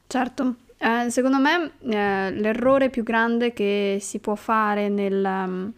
Certo, 0.07 0.55
eh, 0.79 1.09
secondo 1.09 1.39
me 1.39 1.71
eh, 1.81 2.31
l'errore 2.31 2.89
più 2.89 3.03
grande 3.03 3.51
che 3.51 3.97
si 3.99 4.19
può 4.19 4.35
fare 4.35 4.87
nel, 4.87 5.23
um, 5.23 5.71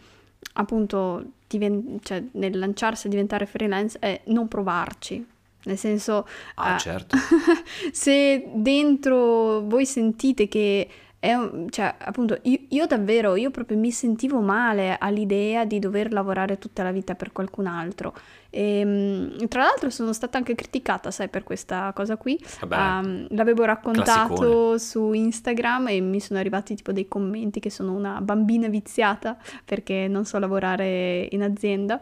appunto, 0.54 1.24
diven- 1.48 2.00
cioè, 2.04 2.24
nel 2.34 2.58
lanciarsi 2.58 3.08
a 3.08 3.10
diventare 3.10 3.48
freelance 3.48 3.98
è 4.00 4.22
non 4.26 4.48
provarci. 4.48 5.26
Nel 5.64 5.78
senso, 5.78 6.28
ah, 6.56 6.76
eh, 6.76 6.80
certo. 6.80 7.18
se 7.92 8.52
dentro 8.54 9.62
voi 9.62 9.86
sentite 9.86 10.48
che 10.48 10.88
è, 11.22 11.38
cioè, 11.70 11.94
appunto, 12.00 12.40
io, 12.42 12.58
io, 12.70 12.88
davvero, 12.88 13.36
io 13.36 13.52
proprio 13.52 13.78
mi 13.78 13.92
sentivo 13.92 14.40
male 14.40 14.98
all'idea 14.98 15.66
di 15.66 15.78
dover 15.78 16.12
lavorare 16.12 16.58
tutta 16.58 16.82
la 16.82 16.92
vita 16.92 17.14
per 17.14 17.32
qualcun 17.32 17.68
altro. 17.68 18.16
E, 18.50 18.80
ehm, 18.80 19.48
tra 19.48 19.62
l'altro 19.62 19.92
sono 19.92 20.14
stata 20.14 20.40
anche 20.40 20.56
criticata, 20.56 21.12
sai, 21.12 21.30
per 21.30 21.44
questa 21.44 21.92
cosa 21.94 22.18
qui. 22.18 22.44
Um, 22.62 23.28
l'avevo 23.36 23.66
raccontato 23.66 24.34
classicone. 24.34 24.80
su 24.80 25.14
Instagram 25.14 25.90
e 25.90 26.00
mi 26.02 26.20
sono 26.20 26.40
arrivati 26.40 26.74
tipo 26.74 26.92
dei 26.92 27.08
commenti 27.08 27.60
che 27.60 27.70
sono 27.70 27.94
una 27.94 28.20
bambina 28.20 28.68
viziata 28.68 29.38
perché 29.64 30.08
non 30.08 30.26
so 30.26 30.40
lavorare 30.40 31.28
in 31.30 31.44
azienda. 31.44 32.02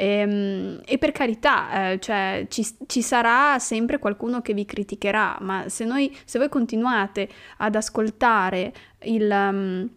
E, 0.00 0.06
ehm, 0.06 0.80
e, 0.84 0.96
per 0.96 1.10
carità, 1.10 1.90
eh, 1.90 1.98
cioè, 1.98 2.46
ci, 2.48 2.64
ci, 2.86 3.02
sarà 3.02 3.58
sempre 3.58 3.98
qualcuno 3.98 4.40
che 4.40 4.54
vi 4.54 4.64
criticherà, 4.64 5.38
ma 5.40 5.68
se, 5.68 5.84
noi, 5.84 6.16
se 6.24 6.38
voi 6.38 6.48
continuate 6.48 7.28
ad 7.56 7.74
ascoltare 7.74 8.72
il, 9.02 9.28
um, 9.28 9.88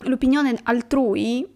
l'opinione 0.00 0.54
altrui, 0.64 1.46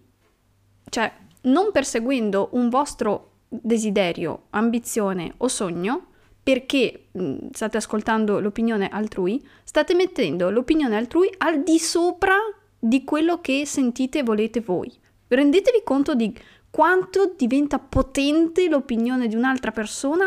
cioè 0.89 1.11
non 1.41 1.71
perseguendo 1.71 2.49
un 2.53 2.69
vostro 2.69 3.33
desiderio, 3.47 4.45
ambizione 4.49 5.35
o 5.37 5.47
sogno, 5.47 6.07
perché 6.41 7.09
mh, 7.11 7.49
state 7.51 7.77
ascoltando 7.77 8.39
l'opinione 8.39 8.89
altrui, 8.89 9.39
state 9.63 9.93
mettendo 9.93 10.49
l'opinione 10.49 10.97
altrui 10.97 11.31
al 11.37 11.61
di 11.61 11.77
sopra 11.77 12.37
di 12.79 13.03
quello 13.03 13.39
che 13.39 13.67
sentite 13.67 14.19
e 14.19 14.23
volete 14.23 14.61
voi. 14.61 14.91
Rendetevi 15.27 15.81
conto 15.83 16.15
di 16.15 16.35
quanto 16.73 17.35
diventa 17.37 17.77
potente 17.77 18.67
l'opinione 18.67 19.27
di 19.27 19.35
un'altra 19.35 19.69
persona, 19.69 20.25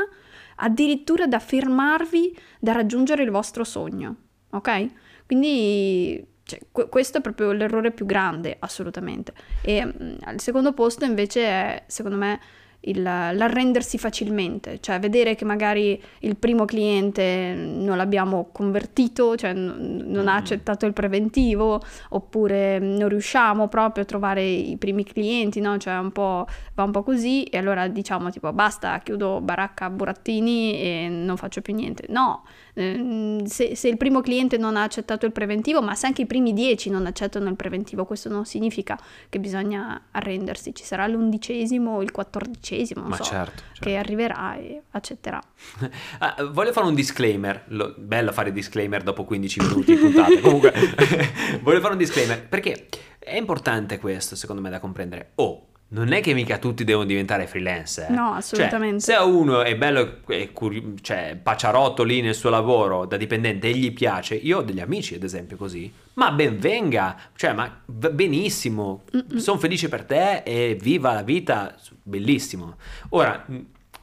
addirittura 0.58 1.26
da 1.26 1.40
fermarvi 1.40 2.38
da 2.60 2.70
raggiungere 2.70 3.24
il 3.24 3.30
vostro 3.30 3.64
sogno. 3.64 4.14
Ok? 4.50 4.86
Quindi 5.26 6.24
cioè, 6.44 6.60
questo 6.70 7.18
è 7.18 7.20
proprio 7.20 7.50
l'errore 7.50 7.90
più 7.90 8.06
grande, 8.06 8.54
assolutamente. 8.60 9.32
E 9.60 9.84
mh, 9.84 10.18
al 10.20 10.38
secondo 10.38 10.72
posto 10.72 11.04
invece 11.04 11.42
è, 11.42 11.82
secondo 11.88 12.16
me, 12.16 12.38
il, 12.86 13.02
l'arrendersi 13.02 13.98
facilmente, 13.98 14.80
cioè 14.80 14.98
vedere 14.98 15.34
che 15.34 15.44
magari 15.44 16.00
il 16.20 16.36
primo 16.36 16.64
cliente 16.64 17.54
non 17.54 17.96
l'abbiamo 17.96 18.48
convertito, 18.52 19.36
cioè 19.36 19.52
n- 19.52 20.04
non 20.06 20.28
ha 20.28 20.34
mm. 20.34 20.36
accettato 20.36 20.86
il 20.86 20.92
preventivo, 20.92 21.80
oppure 22.10 22.78
non 22.78 23.08
riusciamo 23.08 23.68
proprio 23.68 24.02
a 24.04 24.06
trovare 24.06 24.44
i 24.44 24.76
primi 24.76 25.04
clienti, 25.04 25.60
no? 25.60 25.76
Cioè 25.78 25.94
un 25.98 26.12
po', 26.12 26.46
va 26.74 26.82
un 26.82 26.90
po' 26.90 27.02
così 27.02 27.44
e 27.44 27.58
allora 27.58 27.88
diciamo 27.88 28.30
tipo 28.30 28.52
basta, 28.52 28.98
chiudo 29.00 29.40
baracca 29.40 29.90
burattini 29.90 30.80
e 30.80 31.08
non 31.08 31.36
faccio 31.36 31.60
più 31.60 31.74
niente. 31.74 32.04
No, 32.08 32.42
Ehm, 32.78 33.44
se, 33.44 33.74
se, 33.74 33.88
il 33.88 33.96
primo 33.96 34.20
cliente 34.20 34.58
non 34.58 34.76
ha 34.76 34.82
accettato 34.82 35.24
il 35.24 35.32
preventivo, 35.32 35.80
ma 35.80 35.94
se 35.94 36.06
anche 36.06 36.22
i 36.22 36.26
primi 36.26 36.52
dieci 36.52 36.90
non 36.90 37.06
accettano 37.06 37.48
il 37.48 37.56
preventivo, 37.56 38.04
questo 38.04 38.28
non 38.28 38.44
significa 38.44 38.98
che 39.30 39.40
bisogna 39.40 40.02
arrendersi, 40.10 40.74
ci 40.74 40.84
sarà 40.84 41.06
l'undicesimo 41.06 41.96
o 41.96 42.02
il 42.02 42.10
quattordicesimo, 42.10 42.75
ma 42.96 43.16
so, 43.16 43.24
certo, 43.24 43.62
certo. 43.72 43.80
che 43.80 43.96
arriverà 43.96 44.56
e 44.56 44.82
accetterà. 44.90 45.40
ah, 46.18 46.36
voglio 46.50 46.72
fare 46.72 46.86
un 46.86 46.94
disclaimer, 46.94 47.64
Lo, 47.68 47.94
bello 47.96 48.32
fare 48.32 48.52
disclaimer 48.52 49.02
dopo 49.02 49.24
15 49.24 49.60
minuti 49.60 49.94
di 49.94 50.00
puntata, 50.00 50.40
comunque 50.40 50.72
voglio 51.62 51.80
fare 51.80 51.92
un 51.92 51.98
disclaimer 51.98 52.46
perché 52.46 52.88
è 53.18 53.36
importante 53.36 53.98
questo 53.98 54.36
secondo 54.36 54.62
me 54.62 54.70
da 54.70 54.78
comprendere. 54.78 55.32
Oh, 55.36 55.66
non 55.88 56.12
è 56.12 56.20
che 56.20 56.34
mica 56.34 56.58
tutti 56.58 56.82
devono 56.82 57.06
diventare 57.06 57.46
freelance. 57.46 58.06
Eh? 58.08 58.12
No, 58.12 58.32
assolutamente. 58.32 59.04
Cioè, 59.04 59.16
se 59.16 59.22
uno 59.22 59.62
è 59.62 59.76
bello, 59.76 60.20
è 60.26 60.52
curi- 60.52 60.94
cioè, 61.00 61.38
paciarotto 61.40 62.02
lì 62.02 62.20
nel 62.20 62.34
suo 62.34 62.50
lavoro 62.50 63.04
da 63.04 63.16
dipendente 63.16 63.68
e 63.68 63.76
gli 63.76 63.92
piace, 63.92 64.34
io 64.34 64.58
ho 64.58 64.62
degli 64.62 64.80
amici 64.80 65.14
ad 65.14 65.22
esempio 65.22 65.56
così, 65.56 65.92
ma 66.14 66.32
ben 66.32 66.58
venga, 66.58 67.16
cioè, 67.36 67.52
ma 67.52 67.82
benissimo, 67.84 69.04
sono 69.36 69.58
felice 69.58 69.88
per 69.88 70.04
te 70.04 70.42
e 70.42 70.76
viva 70.80 71.12
la 71.12 71.22
vita, 71.22 71.76
bellissimo. 72.02 72.76
Ora, 73.10 73.46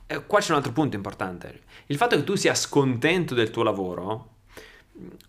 eh, 0.08 0.25
qua 0.25 0.40
c'è 0.40 0.52
un 0.52 0.58
altro 0.58 0.72
punto 0.72 0.96
importante, 0.96 1.62
il 1.88 1.98
fatto 1.98 2.16
che 2.16 2.24
tu 2.24 2.36
sia 2.36 2.56
scontento 2.56 3.34
del 3.34 3.52
tuo 3.52 3.63
lavoro, 3.63 4.30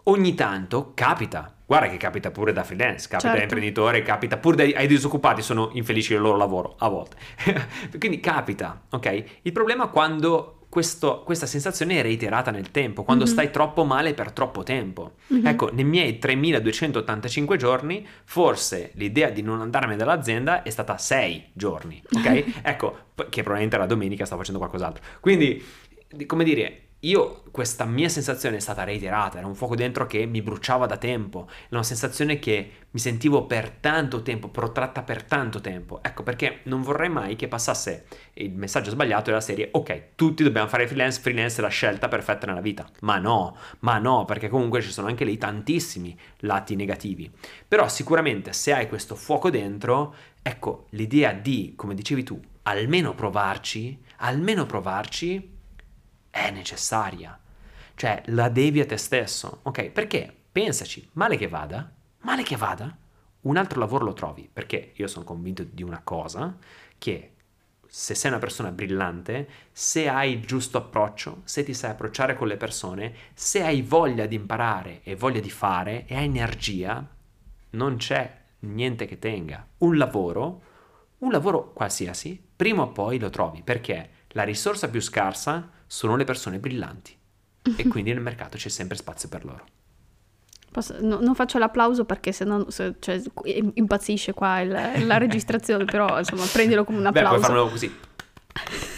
ogni 0.05 0.35
tanto 0.35 0.93
capita 0.95 1.54
Guarda 1.67 1.89
che 1.89 1.97
capita 1.97 2.31
pure 2.31 2.53
da 2.53 2.63
freelance, 2.63 3.09
capita 3.09 3.31
certo. 3.31 3.37
da 3.37 3.43
imprenditore, 3.43 4.03
capita 4.03 4.37
pure 4.37 4.57
dai, 4.57 4.75
ai 4.75 4.87
disoccupati, 4.87 5.41
sono 5.41 5.71
infelici 5.73 6.13
del 6.13 6.21
loro 6.21 6.37
lavoro 6.37 6.75
a 6.79 6.89
volte. 6.89 7.17
Quindi 7.99 8.21
capita, 8.21 8.83
ok? 8.91 9.25
Il 9.43 9.53
problema 9.53 9.87
è 9.87 9.91
quando 9.91 10.59
questo, 10.75 11.23
questa 11.25 11.47
sensazione 11.47 12.01
è 12.01 12.03
reiterata 12.03 12.51
nel 12.51 12.73
tempo, 12.73 13.05
quando 13.05 13.23
mm-hmm. 13.23 13.33
stai 13.33 13.51
troppo 13.53 13.85
male 13.85 14.13
per 14.13 14.33
troppo 14.33 14.65
tempo. 14.65 15.13
Mm-hmm. 15.33 15.47
Ecco, 15.47 15.71
nei 15.73 15.85
miei 15.85 16.19
3285 16.19 17.57
giorni, 17.57 18.05
forse 18.25 18.91
l'idea 18.95 19.31
di 19.31 19.41
non 19.41 19.61
andarmene 19.61 19.97
dall'azienda 19.97 20.65
è 20.65 20.71
stata 20.71 20.99
6 20.99 21.51
giorni, 21.53 22.03
ok? 22.13 22.45
ecco, 22.63 22.97
che 23.15 23.43
probabilmente 23.43 23.79
la 23.79 23.87
domenica 23.87 24.25
stavo 24.25 24.41
facendo 24.41 24.59
qualcos'altro. 24.59 25.03
Quindi, 25.21 25.65
come 26.27 26.43
dire, 26.43 26.84
io 27.05 27.43
questa 27.51 27.85
mia 27.85 28.09
sensazione 28.09 28.57
è 28.57 28.61
stata 28.61 28.83
reiterata, 28.83 29.39
era 29.39 29.47
un 29.47 29.55
fuoco 29.55 29.77
dentro 29.77 30.07
che 30.07 30.27
mi 30.27 30.43
bruciava 30.43 30.87
da 30.87 30.97
tempo, 30.97 31.47
è 31.49 31.75
una 31.75 31.83
sensazione 31.83 32.39
che 32.39 32.71
mi 32.91 32.99
sentivo 32.99 33.47
per 33.47 33.71
tanto 33.71 34.23
tempo, 34.23 34.49
protratta 34.49 35.03
per 35.03 35.23
tanto 35.23 35.61
tempo. 35.61 36.01
Ecco 36.03 36.23
perché 36.23 36.61
non 36.65 36.83
vorrei 36.83 37.09
mai 37.09 37.37
che 37.37 37.49
passasse 37.49 38.07
il 38.35 38.53
messaggio 38.53 38.91
sbagliato 38.91 39.31
della 39.31 39.41
serie 39.41 39.69
ok, 39.71 40.15
tutti 40.15 40.43
dobbiamo 40.43 40.69
fare 40.69 40.87
freelance, 40.87 41.21
freelance 41.21 41.59
è 41.59 41.63
la 41.63 41.69
scelta 41.69 42.09
perfetta 42.09 42.47
nella 42.47 42.61
vita. 42.61 42.89
Ma 43.01 43.19
no, 43.19 43.57
ma 43.81 43.99
no, 43.99 44.25
perché 44.25 44.49
comunque 44.49 44.81
ci 44.81 44.91
sono 44.91 45.07
anche 45.07 45.25
lì 45.25 45.37
tantissimi 45.37 46.19
lati 46.39 46.75
negativi. 46.75 47.31
Però 47.69 47.89
sicuramente 47.89 48.53
se 48.53 48.73
hai 48.73 48.89
questo 48.89 49.15
fuoco 49.15 49.51
dentro, 49.51 50.15
ecco, 50.43 50.87
l'idea 50.91 51.33
di, 51.33 51.75
come 51.77 51.95
dicevi 51.95 52.23
tu, 52.23 52.41
almeno 52.63 53.15
provarci, 53.15 53.99
almeno 54.19 54.67
provarci 54.67 55.53
è 56.35 56.51
necessaria. 56.51 57.39
Cioè, 57.95 58.23
la 58.27 58.49
devi 58.49 58.81
a 58.81 58.87
te 58.87 58.97
stesso, 58.97 59.61
ok? 59.63 59.91
Perché, 59.91 60.35
pensaci, 60.51 61.09
male 61.13 61.37
che 61.37 61.47
vada, 61.47 61.89
male 62.23 62.43
che 62.43 62.57
vada, 62.57 62.97
un 63.43 63.57
altro 63.57 63.79
lavoro 63.79 64.05
lo 64.05 64.15
trovi, 64.15 64.51
perché 64.53 64.95
io 64.97 65.07
sono 65.07 65.25
convinto 65.25 65.63
di 65.63 65.85
una 65.85 66.01
cosa, 66.03 66.57
che 66.99 67.35
se 67.87 68.17
sei 68.17 68.33
una 68.33 68.41
persona 68.41 68.73
brillante, 68.73 69.49
se 69.71 70.09
hai 70.09 70.33
il 70.33 70.45
giusto 70.45 70.79
approccio, 70.79 71.43
se 71.45 71.63
ti 71.63 71.73
sai 71.73 71.93
approcciare 71.93 72.35
con 72.35 72.49
le 72.49 72.57
persone, 72.57 73.15
se 73.33 73.63
hai 73.63 73.83
voglia 73.83 74.27
di 74.27 74.35
imparare 74.35 75.03
e 75.05 75.15
voglia 75.15 75.41
di 75.41 75.51
fare 75.51 76.05
e 76.07 76.17
hai 76.17 76.25
energia, 76.25 77.07
non 77.71 77.97
c'è 77.97 78.41
niente 78.61 79.07
che 79.07 79.21
tenga. 79.21 79.65
Un 79.79 79.97
lavoro, 79.97 80.63
un 81.19 81.31
lavoro 81.31 81.73
qualsiasi, 81.73 82.45
prima 82.57 82.83
o 82.83 82.89
poi 82.89 83.21
lo 83.21 83.31
trovi, 83.31 83.63
perché 83.63 84.11
la 84.31 84.43
risorsa 84.43 84.89
più 84.89 85.01
scarsa 85.01 85.71
sono 85.95 86.17
le 86.17 86.25
persone 86.25 86.59
brillanti 86.59 87.17
e 87.77 87.87
quindi 87.87 88.13
nel 88.13 88.21
mercato 88.21 88.57
c'è 88.57 88.69
sempre 88.69 88.97
spazio 88.97 89.29
per 89.29 89.45
loro. 89.45 89.65
Posso, 90.73 90.97
no, 91.01 91.21
non 91.21 91.37
faccio 91.37 91.59
l'applauso 91.59 92.05
perché 92.05 92.33
sennò 92.33 92.69
se, 92.69 92.97
cioè, 92.99 93.23
impazzisce 93.75 94.33
qua 94.35 94.59
il, 94.61 95.07
la 95.07 95.19
registrazione, 95.19 95.85
però 95.85 96.19
insomma 96.19 96.45
prendilo 96.51 96.85
come 96.85 96.99
un 96.99 97.07
applauso. 97.07 97.31
Beh, 97.31 97.39
puoi 97.39 97.49
farlo 97.49 97.69
così. 97.69 97.95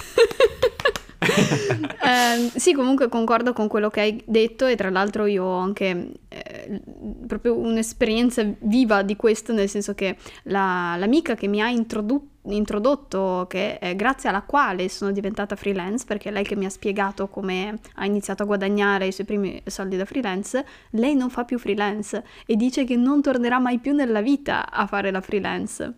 eh, 2.05 2.59
sì, 2.59 2.73
comunque 2.73 3.09
concordo 3.09 3.53
con 3.53 3.69
quello 3.69 3.91
che 3.91 4.01
hai 4.01 4.23
detto 4.27 4.67
e 4.67 4.77
tra 4.77 4.91
l'altro 4.91 5.27
io 5.27 5.45
ho 5.45 5.59
anche 5.59 6.13
eh, 6.29 6.81
proprio 7.27 7.57
un'esperienza 7.57 8.45
viva 8.61 9.03
di 9.03 9.17
questo, 9.17 9.53
nel 9.53 9.69
senso 9.69 9.95
che 9.95 10.17
la, 10.45 10.97
l'amica 10.99 11.35
che 11.35 11.49
mi 11.49 11.61
ha 11.61 11.69
introdotto 11.69 12.35
introdotto, 12.49 13.47
che 13.49 13.79
è 13.79 13.97
grazie 13.97 14.29
alla 14.29 14.43
quale 14.43 14.89
sono 14.89 15.11
diventata 15.11 15.57
freelance, 15.57 16.05
perché 16.05 16.31
lei 16.31 16.45
che 16.45 16.57
mi 16.57 16.65
ha 16.65 16.71
spiegato 16.71 17.29
come 17.29 17.79
ha 17.95 18.07
iniziato 18.07 18.43
a 18.43 18.47
guadagnare 18.47 19.07
i 19.07 19.13
suoi 19.13 19.27
primi 19.27 19.61
soldi 19.67 19.97
da 19.97 20.05
freelance, 20.05 20.65
lei 20.91 21.15
non 21.15 21.31
fa 21.31 21.45
più 21.45 21.59
freelance 21.59 22.23
e 22.47 22.57
dice 22.57 22.85
che 22.85 22.97
non 22.97 23.23
tornerà 23.23 23.59
mai 23.59 23.79
più 23.79 23.95
nella 23.95 24.21
vita 24.21 24.71
a 24.71 24.87
fare 24.87 25.11
la 25.11 25.21
freelance. 25.21 25.93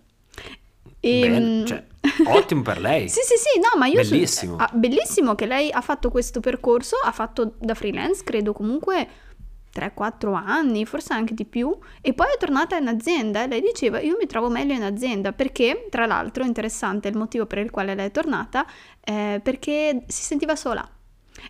E, 1.00 1.20
Beh, 1.20 1.40
mm, 1.40 1.64
cioè, 1.64 1.84
ottimo 2.26 2.62
per 2.62 2.80
lei. 2.80 3.08
sì, 3.08 3.20
sì, 3.22 3.34
sì, 3.36 3.60
no, 3.60 3.78
ma 3.78 3.86
io 3.86 4.00
bellissimo. 4.00 4.56
So, 4.56 4.62
ah, 4.62 4.70
bellissimo 4.72 5.34
che 5.34 5.46
lei 5.46 5.70
ha 5.70 5.80
fatto 5.80 6.10
questo 6.10 6.40
percorso, 6.40 6.96
ha 7.02 7.12
fatto 7.12 7.54
da 7.58 7.74
freelance, 7.74 8.24
credo 8.24 8.52
comunque 8.52 9.08
3-4 9.74 10.34
anni, 10.34 10.84
forse 10.86 11.12
anche 11.12 11.34
di 11.34 11.44
più, 11.44 11.76
e 12.00 12.12
poi 12.12 12.26
è 12.34 12.38
tornata 12.38 12.76
in 12.76 12.88
azienda 12.88 13.44
e 13.44 13.48
lei 13.48 13.60
diceva 13.60 14.00
io 14.00 14.16
mi 14.18 14.26
trovo 14.26 14.48
meglio 14.48 14.74
in 14.74 14.82
azienda 14.82 15.32
perché, 15.32 15.86
tra 15.90 16.06
l'altro, 16.06 16.44
interessante 16.44 17.08
il 17.08 17.16
motivo 17.16 17.46
per 17.46 17.58
il 17.58 17.70
quale 17.70 17.94
lei 17.94 18.06
è 18.06 18.10
tornata, 18.10 18.66
eh, 19.04 19.40
perché 19.42 20.04
si 20.06 20.22
sentiva 20.22 20.56
sola 20.56 20.88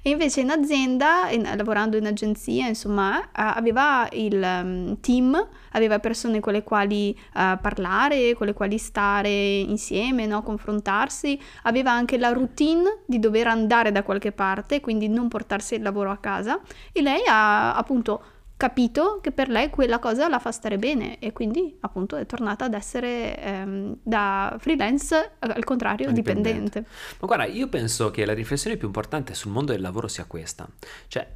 e 0.02 0.10
invece 0.10 0.40
in 0.40 0.50
azienda, 0.50 1.30
in, 1.30 1.50
lavorando 1.56 1.96
in 1.96 2.06
agenzia, 2.06 2.66
insomma, 2.66 3.28
aveva 3.32 4.08
il 4.12 4.40
um, 4.42 5.00
team, 5.00 5.48
aveva 5.72 5.98
persone 5.98 6.40
con 6.40 6.52
le 6.52 6.62
quali 6.62 7.16
uh, 7.34 7.58
parlare, 7.60 8.34
con 8.34 8.46
le 8.46 8.52
quali 8.52 8.78
stare 8.78 9.58
insieme, 9.58 10.26
no? 10.26 10.42
confrontarsi, 10.42 11.38
aveva 11.62 11.92
anche 11.92 12.18
la 12.18 12.32
routine 12.32 12.98
di 13.06 13.18
dover 13.18 13.46
andare 13.46 13.92
da 13.92 14.02
qualche 14.02 14.32
parte, 14.32 14.80
quindi 14.80 15.08
non 15.08 15.28
portarsi 15.28 15.74
il 15.74 15.82
lavoro 15.82 16.10
a 16.10 16.16
casa 16.18 16.60
e 16.92 17.02
lei 17.02 17.22
ha 17.26 17.74
appunto 17.74 18.22
capito 18.58 19.20
che 19.22 19.30
per 19.30 19.48
lei 19.48 19.70
quella 19.70 20.00
cosa 20.00 20.28
la 20.28 20.40
fa 20.40 20.50
stare 20.50 20.78
bene 20.78 21.20
e 21.20 21.32
quindi 21.32 21.78
appunto 21.80 22.16
è 22.16 22.26
tornata 22.26 22.64
ad 22.64 22.74
essere 22.74 23.40
ehm, 23.40 23.98
da 24.02 24.56
freelance 24.58 25.36
al 25.38 25.62
contrario 25.62 26.10
dipendente. 26.10 26.50
dipendente. 26.50 26.90
Ma 27.20 27.26
guarda, 27.26 27.44
io 27.44 27.68
penso 27.68 28.10
che 28.10 28.26
la 28.26 28.34
riflessione 28.34 28.76
più 28.76 28.88
importante 28.88 29.32
sul 29.34 29.52
mondo 29.52 29.70
del 29.70 29.80
lavoro 29.80 30.08
sia 30.08 30.24
questa, 30.24 30.68
cioè 31.06 31.26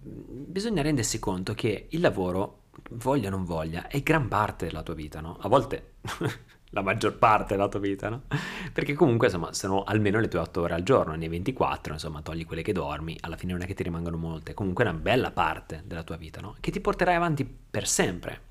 bisogna 0.00 0.80
rendersi 0.80 1.18
conto 1.18 1.52
che 1.52 1.88
il 1.90 2.00
lavoro, 2.00 2.66
voglia 2.90 3.26
o 3.26 3.32
non 3.32 3.44
voglia, 3.44 3.88
è 3.88 4.00
gran 4.00 4.28
parte 4.28 4.66
della 4.66 4.82
tua 4.82 4.94
vita, 4.94 5.20
no? 5.20 5.36
A 5.40 5.48
volte 5.48 5.94
la 6.70 6.82
maggior 6.82 7.16
parte 7.16 7.54
della 7.54 7.68
tua 7.68 7.80
vita, 7.80 8.08
no? 8.08 8.22
Perché 8.72 8.94
comunque, 8.94 9.26
insomma, 9.28 9.52
sono 9.52 9.84
almeno 9.84 10.20
le 10.20 10.28
tue 10.28 10.40
8 10.40 10.60
ore 10.62 10.74
al 10.74 10.82
giorno, 10.82 11.14
ne 11.14 11.28
24, 11.28 11.94
insomma, 11.94 12.22
togli 12.22 12.44
quelle 12.44 12.62
che 12.62 12.72
dormi, 12.72 13.16
alla 13.20 13.36
fine 13.36 13.52
non 13.52 13.62
è 13.62 13.66
che 13.66 13.74
ti 13.74 13.82
rimangono 13.82 14.16
molte, 14.16 14.54
comunque 14.54 14.84
è 14.84 14.88
una 14.88 14.98
bella 14.98 15.30
parte 15.30 15.82
della 15.84 16.02
tua 16.02 16.16
vita, 16.16 16.40
no? 16.40 16.56
Che 16.60 16.70
ti 16.70 16.80
porterai 16.80 17.14
avanti 17.14 17.44
per 17.44 17.86
sempre. 17.86 18.42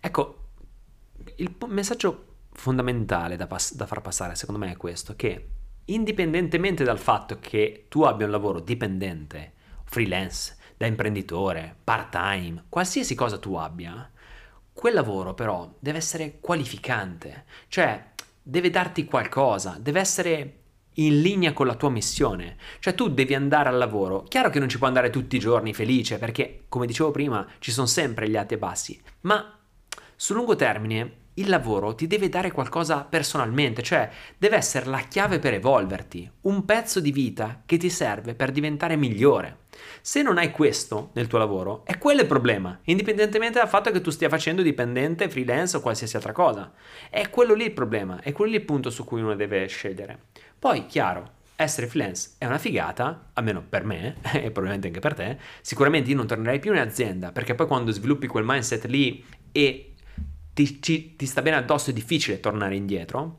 Ecco, 0.00 0.38
il 1.36 1.54
messaggio 1.66 2.26
fondamentale 2.52 3.36
da, 3.36 3.46
pass- 3.46 3.74
da 3.74 3.86
far 3.86 4.00
passare, 4.00 4.34
secondo 4.34 4.64
me, 4.64 4.72
è 4.72 4.76
questo, 4.76 5.14
che 5.16 5.48
indipendentemente 5.86 6.84
dal 6.84 6.98
fatto 6.98 7.38
che 7.40 7.86
tu 7.88 8.02
abbia 8.02 8.26
un 8.26 8.32
lavoro 8.32 8.60
dipendente, 8.60 9.52
freelance, 9.84 10.56
da 10.76 10.86
imprenditore, 10.86 11.76
part-time, 11.84 12.64
qualsiasi 12.68 13.14
cosa 13.14 13.38
tu 13.38 13.54
abbia, 13.54 14.10
quel 14.72 14.94
lavoro 14.94 15.34
però 15.34 15.72
deve 15.78 15.98
essere 15.98 16.38
qualificante, 16.40 17.44
cioè 17.68 18.10
deve 18.42 18.70
darti 18.70 19.04
qualcosa, 19.04 19.76
deve 19.78 20.00
essere 20.00 20.56
in 20.96 21.20
linea 21.20 21.52
con 21.52 21.66
la 21.66 21.74
tua 21.74 21.90
missione. 21.90 22.56
Cioè 22.78 22.94
tu 22.94 23.08
devi 23.08 23.34
andare 23.34 23.68
al 23.68 23.78
lavoro. 23.78 24.24
Chiaro 24.24 24.50
che 24.50 24.58
non 24.58 24.68
ci 24.68 24.76
puoi 24.76 24.88
andare 24.88 25.10
tutti 25.10 25.36
i 25.36 25.40
giorni 25.40 25.72
felice 25.72 26.18
perché, 26.18 26.64
come 26.68 26.86
dicevo 26.86 27.10
prima, 27.10 27.46
ci 27.58 27.70
sono 27.70 27.86
sempre 27.86 28.28
gli 28.28 28.36
alti 28.36 28.54
e 28.54 28.58
bassi, 28.58 29.00
ma 29.22 29.58
sul 30.16 30.36
lungo 30.36 30.56
termine 30.56 31.20
il 31.34 31.48
lavoro 31.48 31.94
ti 31.94 32.06
deve 32.06 32.28
dare 32.28 32.50
qualcosa 32.50 33.04
personalmente, 33.04 33.82
cioè 33.82 34.10
deve 34.36 34.56
essere 34.56 34.86
la 34.86 35.00
chiave 35.00 35.38
per 35.38 35.54
evolverti, 35.54 36.30
un 36.42 36.64
pezzo 36.64 37.00
di 37.00 37.12
vita 37.12 37.62
che 37.64 37.76
ti 37.76 37.88
serve 37.88 38.34
per 38.34 38.50
diventare 38.50 38.96
migliore. 38.96 39.60
Se 40.02 40.22
non 40.22 40.36
hai 40.36 40.50
questo 40.50 41.10
nel 41.14 41.28
tuo 41.28 41.38
lavoro, 41.38 41.84
è 41.84 41.96
quello 41.96 42.20
il 42.20 42.26
problema, 42.26 42.78
indipendentemente 42.84 43.58
dal 43.58 43.68
fatto 43.68 43.90
che 43.90 44.00
tu 44.00 44.10
stia 44.10 44.28
facendo 44.28 44.60
dipendente, 44.60 45.30
freelance 45.30 45.76
o 45.76 45.80
qualsiasi 45.80 46.16
altra 46.16 46.32
cosa. 46.32 46.72
È 47.08 47.30
quello 47.30 47.54
lì 47.54 47.64
il 47.64 47.72
problema, 47.72 48.20
è 48.20 48.32
quello 48.32 48.50
lì 48.50 48.56
il 48.58 48.64
punto 48.64 48.90
su 48.90 49.04
cui 49.04 49.22
uno 49.22 49.34
deve 49.34 49.66
scegliere. 49.66 50.24
Poi, 50.58 50.86
chiaro, 50.86 51.40
essere 51.56 51.86
freelance 51.86 52.32
è 52.38 52.46
una 52.46 52.58
figata, 52.58 53.30
almeno 53.32 53.64
per 53.66 53.84
me 53.84 54.16
e 54.34 54.50
probabilmente 54.50 54.88
anche 54.88 55.00
per 55.00 55.14
te. 55.14 55.38
Sicuramente 55.60 56.10
io 56.10 56.16
non 56.16 56.26
tornerei 56.26 56.58
più 56.58 56.72
in 56.72 56.78
azienda 56.78 57.32
perché 57.32 57.54
poi 57.54 57.66
quando 57.66 57.90
sviluppi 57.90 58.26
quel 58.26 58.44
mindset 58.44 58.84
lì 58.86 59.24
e 59.52 59.91
ti, 60.54 60.82
ci, 60.82 61.16
ti 61.16 61.26
sta 61.26 61.42
bene 61.42 61.56
addosso 61.56 61.90
è 61.90 61.92
difficile 61.92 62.40
tornare 62.40 62.76
indietro. 62.76 63.38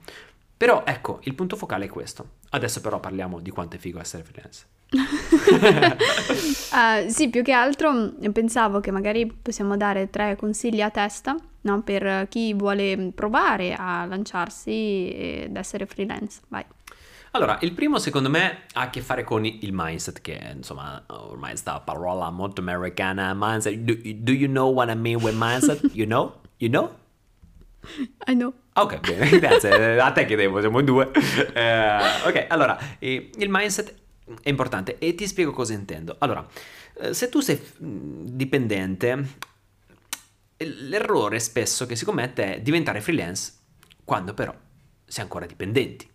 Però 0.55 0.84
ecco, 0.86 1.20
il 1.24 1.34
punto 1.34 1.55
focale 1.55 1.86
è 1.86 1.89
questo. 1.89 2.41
Adesso 2.51 2.82
però 2.82 3.00
parliamo 3.00 3.39
di 3.39 3.50
quanto 3.50 3.75
è 3.75 3.79
figo 3.79 4.00
essere 4.00 4.24
freelance. 4.24 4.65
uh, 4.93 7.10
sì, 7.10 7.29
più 7.29 7.41
che 7.41 7.51
altro 7.51 7.91
mm, 7.91 8.29
pensavo 8.32 8.79
che 8.79 8.91
magari 8.91 9.25
possiamo 9.25 9.75
dare 9.75 10.10
tre 10.10 10.36
consigli 10.36 10.82
a 10.82 10.91
testa 10.91 11.36
no? 11.62 11.82
per 11.82 12.27
chi 12.29 12.53
vuole 12.53 13.12
provare 13.13 13.74
a 13.74 14.05
lanciarsi 14.05 15.12
ed 15.12 15.58
essere 15.58 15.86
freelance. 15.86 16.41
Vai. 16.48 16.63
Allora, 17.32 17.58
il 17.62 17.74
primo 17.74 17.98
secondo 17.98 18.29
me 18.29 18.65
ha 18.74 18.82
a 18.82 18.89
che 18.91 19.01
fare 19.01 19.24
con 19.24 19.43
il 19.43 19.72
mindset, 19.74 20.22
che 20.22 20.39
insomma 20.53 21.03
ormai 21.08 21.58
sta 21.58 21.79
parola 21.79 22.29
molto 22.29 22.62
americana, 22.62 23.34
mindset. 23.36 23.74
Do, 23.74 23.96
do 24.17 24.32
you 24.32 24.48
know 24.48 24.72
what 24.72 24.88
I 24.88 24.96
mean 24.96 25.22
with 25.22 25.36
mindset? 25.36 25.82
You 25.93 26.05
know? 26.05 26.34
You 26.58 26.70
know? 26.70 27.01
I 28.27 28.33
know. 28.33 28.53
Ok, 28.73 28.99
bene, 28.99 29.29
grazie. 29.39 29.99
A 29.99 30.11
te 30.11 30.25
chiedevo, 30.25 30.59
siamo 30.59 30.79
in 30.79 30.85
due. 30.85 31.05
Uh, 31.05 32.27
ok, 32.27 32.45
allora, 32.49 32.77
il 32.99 33.47
mindset 33.49 33.93
è 34.41 34.49
importante 34.49 34.97
e 34.97 35.15
ti 35.15 35.27
spiego 35.27 35.51
cosa 35.51 35.73
intendo. 35.73 36.15
Allora, 36.19 36.45
eh, 36.99 37.13
se 37.13 37.29
tu 37.29 37.39
sei 37.39 37.61
dipendente, 37.77 39.27
l'errore 40.57 41.39
spesso 41.39 41.85
che 41.85 41.95
si 41.95 42.05
commette 42.05 42.55
è 42.55 42.61
diventare 42.61 43.01
freelance 43.01 43.53
quando 44.03 44.33
però 44.33 44.53
sei 45.05 45.23
ancora 45.23 45.45
dipendenti 45.45 46.09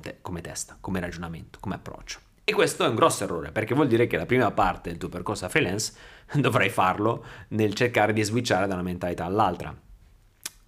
te, 0.00 0.18
come 0.20 0.40
testa, 0.40 0.76
come 0.80 1.00
ragionamento, 1.00 1.58
come 1.60 1.76
approccio. 1.76 2.20
E 2.44 2.52
questo 2.52 2.84
è 2.84 2.88
un 2.88 2.94
grosso 2.94 3.24
errore 3.24 3.50
perché 3.50 3.74
vuol 3.74 3.88
dire 3.88 4.06
che 4.06 4.16
la 4.16 4.26
prima 4.26 4.50
parte 4.52 4.90
del 4.90 4.98
tuo 4.98 5.08
percorso 5.08 5.44
a 5.44 5.48
freelance 5.48 5.92
dovrai 6.34 6.70
farlo 6.70 7.24
nel 7.48 7.74
cercare 7.74 8.12
di 8.12 8.22
switchare 8.22 8.66
da 8.66 8.74
una 8.74 8.82
mentalità 8.82 9.24
all'altra 9.24 9.74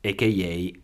a.k.a. 0.00 0.78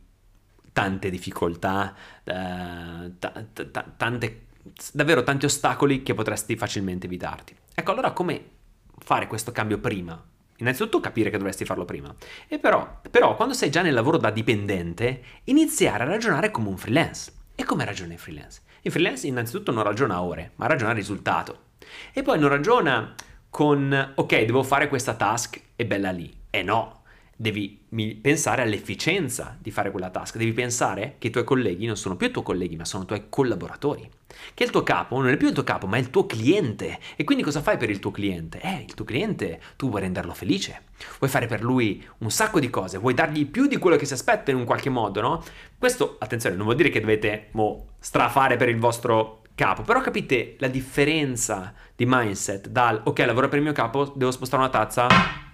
tante 0.72 1.10
difficoltà, 1.10 1.94
eh, 2.24 3.12
t- 3.18 3.46
t- 3.52 3.84
tante, 3.96 4.46
davvero 4.92 5.22
tanti 5.22 5.46
ostacoli 5.46 6.02
che 6.02 6.14
potresti 6.14 6.56
facilmente 6.56 7.06
evitarti. 7.06 7.56
Ecco, 7.74 7.90
allora 7.90 8.12
come 8.12 8.50
fare 8.98 9.26
questo 9.26 9.52
cambio 9.52 9.78
prima? 9.78 10.22
Innanzitutto 10.58 11.00
capire 11.00 11.30
che 11.30 11.36
dovresti 11.36 11.64
farlo 11.64 11.84
prima. 11.84 12.14
E 12.46 12.58
però, 12.58 13.00
però, 13.10 13.34
quando 13.34 13.54
sei 13.54 13.70
già 13.70 13.82
nel 13.82 13.94
lavoro 13.94 14.18
da 14.18 14.30
dipendente, 14.30 15.22
iniziare 15.44 16.04
a 16.04 16.06
ragionare 16.06 16.50
come 16.50 16.68
un 16.68 16.76
freelance. 16.76 17.32
E 17.56 17.64
come 17.64 17.84
ragiona 17.84 18.12
il 18.12 18.18
freelance? 18.18 18.62
Il 18.82 18.92
freelance 18.92 19.26
innanzitutto 19.26 19.72
non 19.72 19.82
ragiona 19.82 20.22
ore, 20.22 20.52
ma 20.56 20.66
ragiona 20.66 20.92
risultato. 20.92 21.72
E 22.12 22.22
poi 22.22 22.38
non 22.38 22.48
ragiona 22.48 23.14
con, 23.50 24.12
ok, 24.14 24.42
devo 24.42 24.62
fare 24.62 24.88
questa 24.88 25.14
task, 25.14 25.60
è 25.76 25.84
bella 25.84 26.10
lì. 26.10 26.32
E 26.50 26.62
no, 26.62 27.02
devi 27.36 27.82
pensare 28.20 28.62
all'efficienza 28.62 29.56
di 29.60 29.70
fare 29.70 29.90
quella 29.90 30.10
task, 30.10 30.36
devi 30.36 30.52
pensare 30.52 31.16
che 31.18 31.28
i 31.28 31.30
tuoi 31.30 31.44
colleghi 31.44 31.86
non 31.86 31.96
sono 31.96 32.16
più 32.16 32.28
i 32.28 32.30
tuoi 32.30 32.44
colleghi, 32.44 32.76
ma 32.76 32.84
sono 32.84 33.04
i 33.04 33.06
tuoi 33.06 33.24
collaboratori. 33.28 34.08
Che 34.52 34.64
il 34.64 34.70
tuo 34.70 34.82
capo 34.82 35.20
non 35.20 35.28
è 35.30 35.36
più 35.36 35.48
il 35.48 35.54
tuo 35.54 35.62
capo, 35.62 35.86
ma 35.86 35.96
è 35.96 36.00
il 36.00 36.10
tuo 36.10 36.26
cliente. 36.26 36.98
E 37.16 37.24
quindi 37.24 37.44
cosa 37.44 37.60
fai 37.60 37.76
per 37.76 37.90
il 37.90 37.98
tuo 37.98 38.10
cliente? 38.10 38.60
Eh, 38.60 38.84
il 38.86 38.94
tuo 38.94 39.04
cliente 39.04 39.60
tu 39.76 39.88
vuoi 39.88 40.02
renderlo 40.02 40.32
felice, 40.34 40.82
vuoi 41.18 41.30
fare 41.30 41.46
per 41.46 41.62
lui 41.62 42.04
un 42.18 42.30
sacco 42.30 42.58
di 42.58 42.70
cose, 42.70 42.98
vuoi 42.98 43.14
dargli 43.14 43.46
più 43.46 43.66
di 43.66 43.76
quello 43.76 43.96
che 43.96 44.06
si 44.06 44.12
aspetta 44.12 44.50
in 44.50 44.56
un 44.56 44.64
qualche 44.64 44.90
modo, 44.90 45.20
no? 45.20 45.42
Questo, 45.78 46.16
attenzione, 46.18 46.56
non 46.56 46.64
vuol 46.64 46.76
dire 46.76 46.90
che 46.90 47.00
dovete 47.00 47.48
mo, 47.52 47.94
strafare 47.98 48.56
per 48.56 48.68
il 48.68 48.78
vostro 48.78 49.42
capo, 49.54 49.82
però 49.82 50.00
capite 50.00 50.56
la 50.58 50.68
differenza 50.68 51.72
di 51.94 52.04
mindset 52.06 52.68
dal 52.68 53.00
ok, 53.04 53.18
lavoro 53.20 53.48
per 53.48 53.58
il 53.58 53.64
mio 53.64 53.72
capo, 53.72 54.12
devo 54.16 54.32
spostare 54.32 54.62
una 54.62 54.70
tazza, 54.70 55.06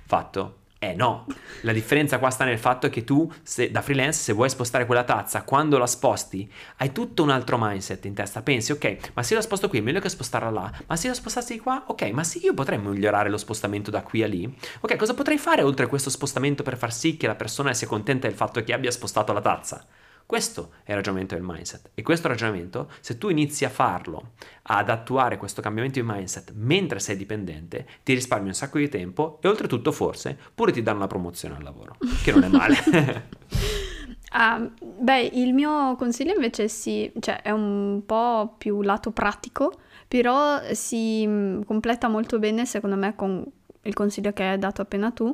fatto 0.06 0.59
eh 0.82 0.94
no, 0.94 1.26
la 1.60 1.74
differenza 1.74 2.18
qua 2.18 2.30
sta 2.30 2.44
nel 2.44 2.58
fatto 2.58 2.88
che 2.88 3.04
tu 3.04 3.30
se, 3.42 3.70
da 3.70 3.82
freelance 3.82 4.22
se 4.22 4.32
vuoi 4.32 4.48
spostare 4.48 4.86
quella 4.86 5.04
tazza, 5.04 5.42
quando 5.42 5.76
la 5.76 5.86
sposti 5.86 6.50
hai 6.78 6.90
tutto 6.90 7.22
un 7.22 7.28
altro 7.28 7.58
mindset 7.60 8.06
in 8.06 8.14
testa, 8.14 8.40
pensi 8.40 8.72
ok, 8.72 9.10
ma 9.12 9.22
se 9.22 9.34
la 9.34 9.42
sposto 9.42 9.68
qui 9.68 9.76
è 9.76 9.82
meglio 9.82 10.00
che 10.00 10.08
spostarla 10.08 10.48
là, 10.48 10.72
ma 10.86 10.96
se 10.96 11.08
la 11.08 11.12
spostassi 11.12 11.58
qua, 11.58 11.84
ok, 11.86 12.02
ma 12.12 12.24
se 12.24 12.38
io 12.38 12.54
potrei 12.54 12.78
migliorare 12.78 13.28
lo 13.28 13.36
spostamento 13.36 13.90
da 13.90 14.00
qui 14.00 14.22
a 14.22 14.26
lì, 14.26 14.50
ok, 14.80 14.96
cosa 14.96 15.12
potrei 15.12 15.36
fare 15.36 15.60
oltre 15.62 15.84
a 15.84 15.88
questo 15.88 16.08
spostamento 16.08 16.62
per 16.62 16.78
far 16.78 16.94
sì 16.94 17.18
che 17.18 17.26
la 17.26 17.34
persona 17.34 17.74
sia 17.74 17.86
contenta 17.86 18.26
del 18.26 18.34
fatto 18.34 18.64
che 18.64 18.72
abbia 18.72 18.90
spostato 18.90 19.34
la 19.34 19.42
tazza? 19.42 19.86
Questo 20.26 20.72
è 20.84 20.90
il 20.90 20.96
ragionamento 20.96 21.34
del 21.34 21.44
mindset. 21.44 21.90
E 21.94 22.02
questo 22.02 22.28
ragionamento, 22.28 22.90
se 23.00 23.18
tu 23.18 23.28
inizi 23.28 23.64
a 23.64 23.68
farlo, 23.68 24.32
ad 24.62 24.88
attuare 24.88 25.36
questo 25.36 25.60
cambiamento 25.60 26.00
di 26.00 26.06
mindset 26.08 26.52
mentre 26.54 27.00
sei 27.00 27.16
dipendente, 27.16 27.86
ti 28.02 28.14
risparmi 28.14 28.48
un 28.48 28.54
sacco 28.54 28.78
di 28.78 28.88
tempo 28.88 29.38
e 29.42 29.48
oltretutto 29.48 29.92
forse 29.92 30.38
pure 30.54 30.72
ti 30.72 30.82
danno 30.82 30.98
una 30.98 31.06
promozione 31.06 31.56
al 31.56 31.62
lavoro, 31.62 31.96
che 32.22 32.32
non 32.32 32.44
è 32.44 32.48
male. 32.48 32.76
uh, 34.32 34.70
beh, 35.02 35.30
il 35.32 35.52
mio 35.52 35.96
consiglio 35.96 36.34
invece 36.34 36.68
sì, 36.68 37.12
cioè 37.18 37.42
è 37.42 37.50
un 37.50 38.02
po' 38.06 38.54
più 38.56 38.82
lato 38.82 39.10
pratico, 39.10 39.72
però 40.06 40.60
si 40.72 41.26
mm, 41.26 41.62
completa 41.62 42.08
molto 42.08 42.38
bene 42.38 42.66
secondo 42.66 42.96
me 42.96 43.14
con 43.14 43.44
il 43.82 43.94
consiglio 43.94 44.32
che 44.32 44.42
hai 44.42 44.58
dato 44.58 44.82
appena 44.82 45.10
tu, 45.10 45.32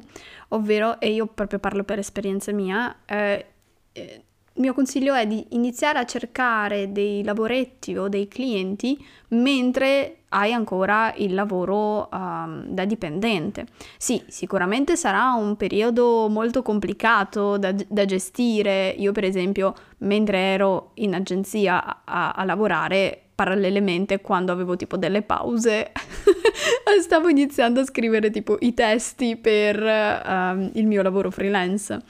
ovvero, 0.49 1.01
e 1.01 1.13
io 1.13 1.27
proprio 1.27 1.59
parlo 1.59 1.85
per 1.85 1.99
esperienza 1.99 2.53
mia, 2.53 3.01
eh, 3.05 3.47
eh 3.93 4.25
il 4.57 4.63
mio 4.63 4.73
consiglio 4.73 5.15
è 5.15 5.27
di 5.27 5.47
iniziare 5.51 5.99
a 5.99 6.07
cercare 6.07 6.91
dei 6.91 7.23
lavoretti 7.23 7.97
o 7.97 8.09
dei 8.09 8.27
clienti 8.27 8.99
mentre 9.29 10.21
hai 10.31 10.53
ancora 10.53 11.13
il 11.17 11.35
lavoro 11.35 12.09
um, 12.11 12.65
da 12.67 12.85
dipendente. 12.85 13.67
Sì, 13.99 14.23
sicuramente 14.29 14.97
sarà 14.97 15.33
un 15.33 15.57
periodo 15.57 16.29
molto 16.29 16.63
complicato 16.63 17.59
da, 17.59 17.75
da 17.87 18.05
gestire. 18.07 18.95
Io, 18.97 19.13
per 19.13 19.25
esempio, 19.25 19.75
mentre 19.99 20.39
ero 20.39 20.91
in 20.95 21.15
agenzia 21.15 22.03
a, 22.05 22.33
a 22.33 22.45
lavorare, 22.45 23.27
parallelamente, 23.35 24.21
quando 24.21 24.53
avevo 24.53 24.77
tipo 24.77 24.97
delle 24.97 25.23
pause, 25.23 25.93
stavo 27.03 27.29
iniziando 27.29 27.81
a 27.81 27.85
scrivere 27.85 28.31
tipo 28.31 28.57
i 28.61 28.73
testi 28.75 29.37
per 29.37 29.81
um, 29.83 30.71
il 30.75 30.87
mio 30.87 31.03
lavoro 31.03 31.31
freelance. 31.31 32.03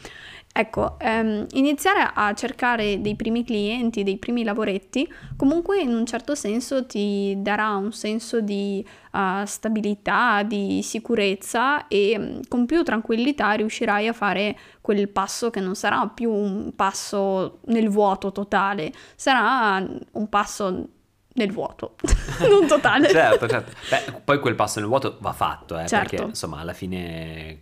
Ecco, 0.58 0.96
ehm, 0.98 1.48
iniziare 1.52 2.10
a 2.14 2.32
cercare 2.32 3.02
dei 3.02 3.14
primi 3.14 3.44
clienti, 3.44 4.02
dei 4.02 4.16
primi 4.16 4.42
lavoretti, 4.42 5.06
comunque 5.36 5.80
in 5.80 5.94
un 5.94 6.06
certo 6.06 6.34
senso 6.34 6.86
ti 6.86 7.34
darà 7.36 7.76
un 7.76 7.92
senso 7.92 8.40
di 8.40 8.82
uh, 9.12 9.44
stabilità, 9.44 10.42
di 10.44 10.80
sicurezza 10.82 11.86
e 11.88 12.16
mm, 12.18 12.40
con 12.48 12.64
più 12.64 12.82
tranquillità 12.82 13.52
riuscirai 13.52 14.08
a 14.08 14.14
fare 14.14 14.56
quel 14.80 15.10
passo 15.10 15.50
che 15.50 15.60
non 15.60 15.74
sarà 15.74 16.06
più 16.06 16.32
un 16.32 16.72
passo 16.74 17.58
nel 17.66 17.90
vuoto 17.90 18.32
totale, 18.32 18.90
sarà 19.14 19.86
un 20.12 20.28
passo 20.30 20.88
nel 21.34 21.52
vuoto, 21.52 21.96
non 22.48 22.66
totale. 22.66 23.10
certo, 23.10 23.46
certo. 23.46 23.72
Beh, 23.90 24.20
poi 24.24 24.40
quel 24.40 24.54
passo 24.54 24.78
nel 24.80 24.88
vuoto 24.88 25.18
va 25.20 25.34
fatto, 25.34 25.78
eh, 25.78 25.86
certo. 25.86 26.08
perché 26.08 26.28
insomma 26.30 26.60
alla 26.60 26.72
fine 26.72 27.60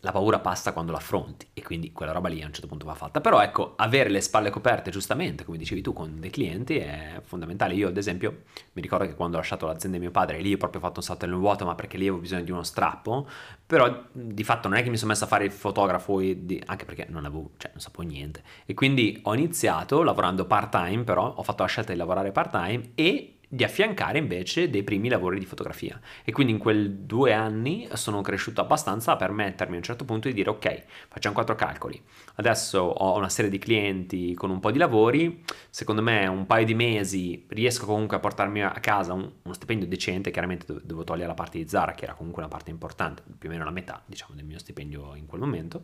la 0.00 0.12
paura 0.12 0.38
passa 0.38 0.72
quando 0.72 0.92
l'affronti 0.92 1.48
e 1.54 1.62
quindi 1.62 1.92
quella 1.92 2.12
roba 2.12 2.28
lì 2.28 2.40
a 2.42 2.46
un 2.46 2.52
certo 2.52 2.68
punto 2.68 2.86
va 2.86 2.94
fatta. 2.94 3.20
Però 3.20 3.40
ecco, 3.40 3.74
avere 3.76 4.10
le 4.10 4.20
spalle 4.20 4.50
coperte 4.50 4.90
giustamente, 4.90 5.44
come 5.44 5.58
dicevi 5.58 5.80
tu, 5.80 5.92
con 5.92 6.20
dei 6.20 6.30
clienti 6.30 6.76
è 6.78 7.20
fondamentale. 7.24 7.74
Io 7.74 7.88
ad 7.88 7.96
esempio 7.96 8.42
mi 8.72 8.82
ricordo 8.82 9.06
che 9.06 9.14
quando 9.14 9.36
ho 9.36 9.40
lasciato 9.40 9.66
l'azienda 9.66 9.96
di 9.96 10.04
mio 10.04 10.12
padre, 10.12 10.40
lì 10.40 10.52
ho 10.52 10.56
proprio 10.56 10.80
fatto 10.80 11.00
un 11.00 11.04
salto 11.04 11.26
nel 11.26 11.34
vuoto, 11.34 11.64
ma 11.64 11.74
perché 11.74 11.96
lì 11.96 12.04
avevo 12.06 12.20
bisogno 12.20 12.44
di 12.44 12.50
uno 12.52 12.62
strappo, 12.62 13.28
però 13.66 14.04
di 14.12 14.44
fatto 14.44 14.68
non 14.68 14.78
è 14.78 14.82
che 14.82 14.90
mi 14.90 14.96
sono 14.96 15.10
messo 15.10 15.24
a 15.24 15.28
fare 15.28 15.44
il 15.44 15.52
fotografo, 15.52 16.20
di, 16.20 16.62
anche 16.66 16.84
perché 16.84 17.06
non 17.08 17.24
avevo, 17.24 17.50
cioè 17.56 17.70
non 17.72 17.80
sapevo 17.80 18.02
niente. 18.08 18.42
E 18.66 18.74
quindi 18.74 19.18
ho 19.24 19.34
iniziato 19.34 20.02
lavorando 20.02 20.46
part 20.46 20.70
time, 20.70 21.02
però 21.02 21.34
ho 21.34 21.42
fatto 21.42 21.62
la 21.62 21.68
scelta 21.68 21.92
di 21.92 21.98
lavorare 21.98 22.30
part 22.30 22.50
time 22.52 22.90
e 22.94 23.37
di 23.48 23.64
affiancare 23.64 24.18
invece 24.18 24.68
dei 24.68 24.82
primi 24.82 25.08
lavori 25.08 25.38
di 25.38 25.46
fotografia. 25.46 25.98
E 26.22 26.32
quindi 26.32 26.52
in 26.52 26.58
quei 26.58 27.06
due 27.06 27.32
anni 27.32 27.88
sono 27.94 28.20
cresciuto 28.20 28.60
abbastanza 28.60 29.12
a 29.12 29.16
permettermi 29.16 29.74
a 29.74 29.78
un 29.78 29.82
certo 29.82 30.04
punto 30.04 30.28
di 30.28 30.34
dire 30.34 30.50
ok 30.50 30.84
facciamo 31.08 31.34
quattro 31.34 31.54
calcoli. 31.54 32.00
Adesso 32.36 32.78
ho 32.78 33.16
una 33.16 33.30
serie 33.30 33.50
di 33.50 33.58
clienti 33.58 34.34
con 34.34 34.50
un 34.50 34.60
po' 34.60 34.70
di 34.70 34.78
lavori. 34.78 35.42
Secondo 35.70 36.02
me 36.02 36.26
un 36.26 36.46
paio 36.46 36.66
di 36.66 36.74
mesi 36.74 37.46
riesco 37.48 37.86
comunque 37.86 38.16
a 38.18 38.20
portarmi 38.20 38.62
a 38.62 38.70
casa 38.80 39.14
un, 39.14 39.30
uno 39.42 39.54
stipendio 39.54 39.86
decente. 39.86 40.30
Chiaramente 40.30 40.66
devo 40.82 41.04
togliere 41.04 41.28
la 41.28 41.34
parte 41.34 41.58
di 41.58 41.66
Zara 41.66 41.92
che 41.92 42.04
era 42.04 42.14
comunque 42.14 42.42
una 42.42 42.50
parte 42.50 42.70
importante 42.70 43.22
più 43.38 43.48
o 43.48 43.52
meno 43.52 43.64
la 43.64 43.70
metà 43.70 44.02
diciamo 44.04 44.34
del 44.34 44.44
mio 44.44 44.58
stipendio 44.58 45.14
in 45.14 45.26
quel 45.26 45.40
momento 45.40 45.82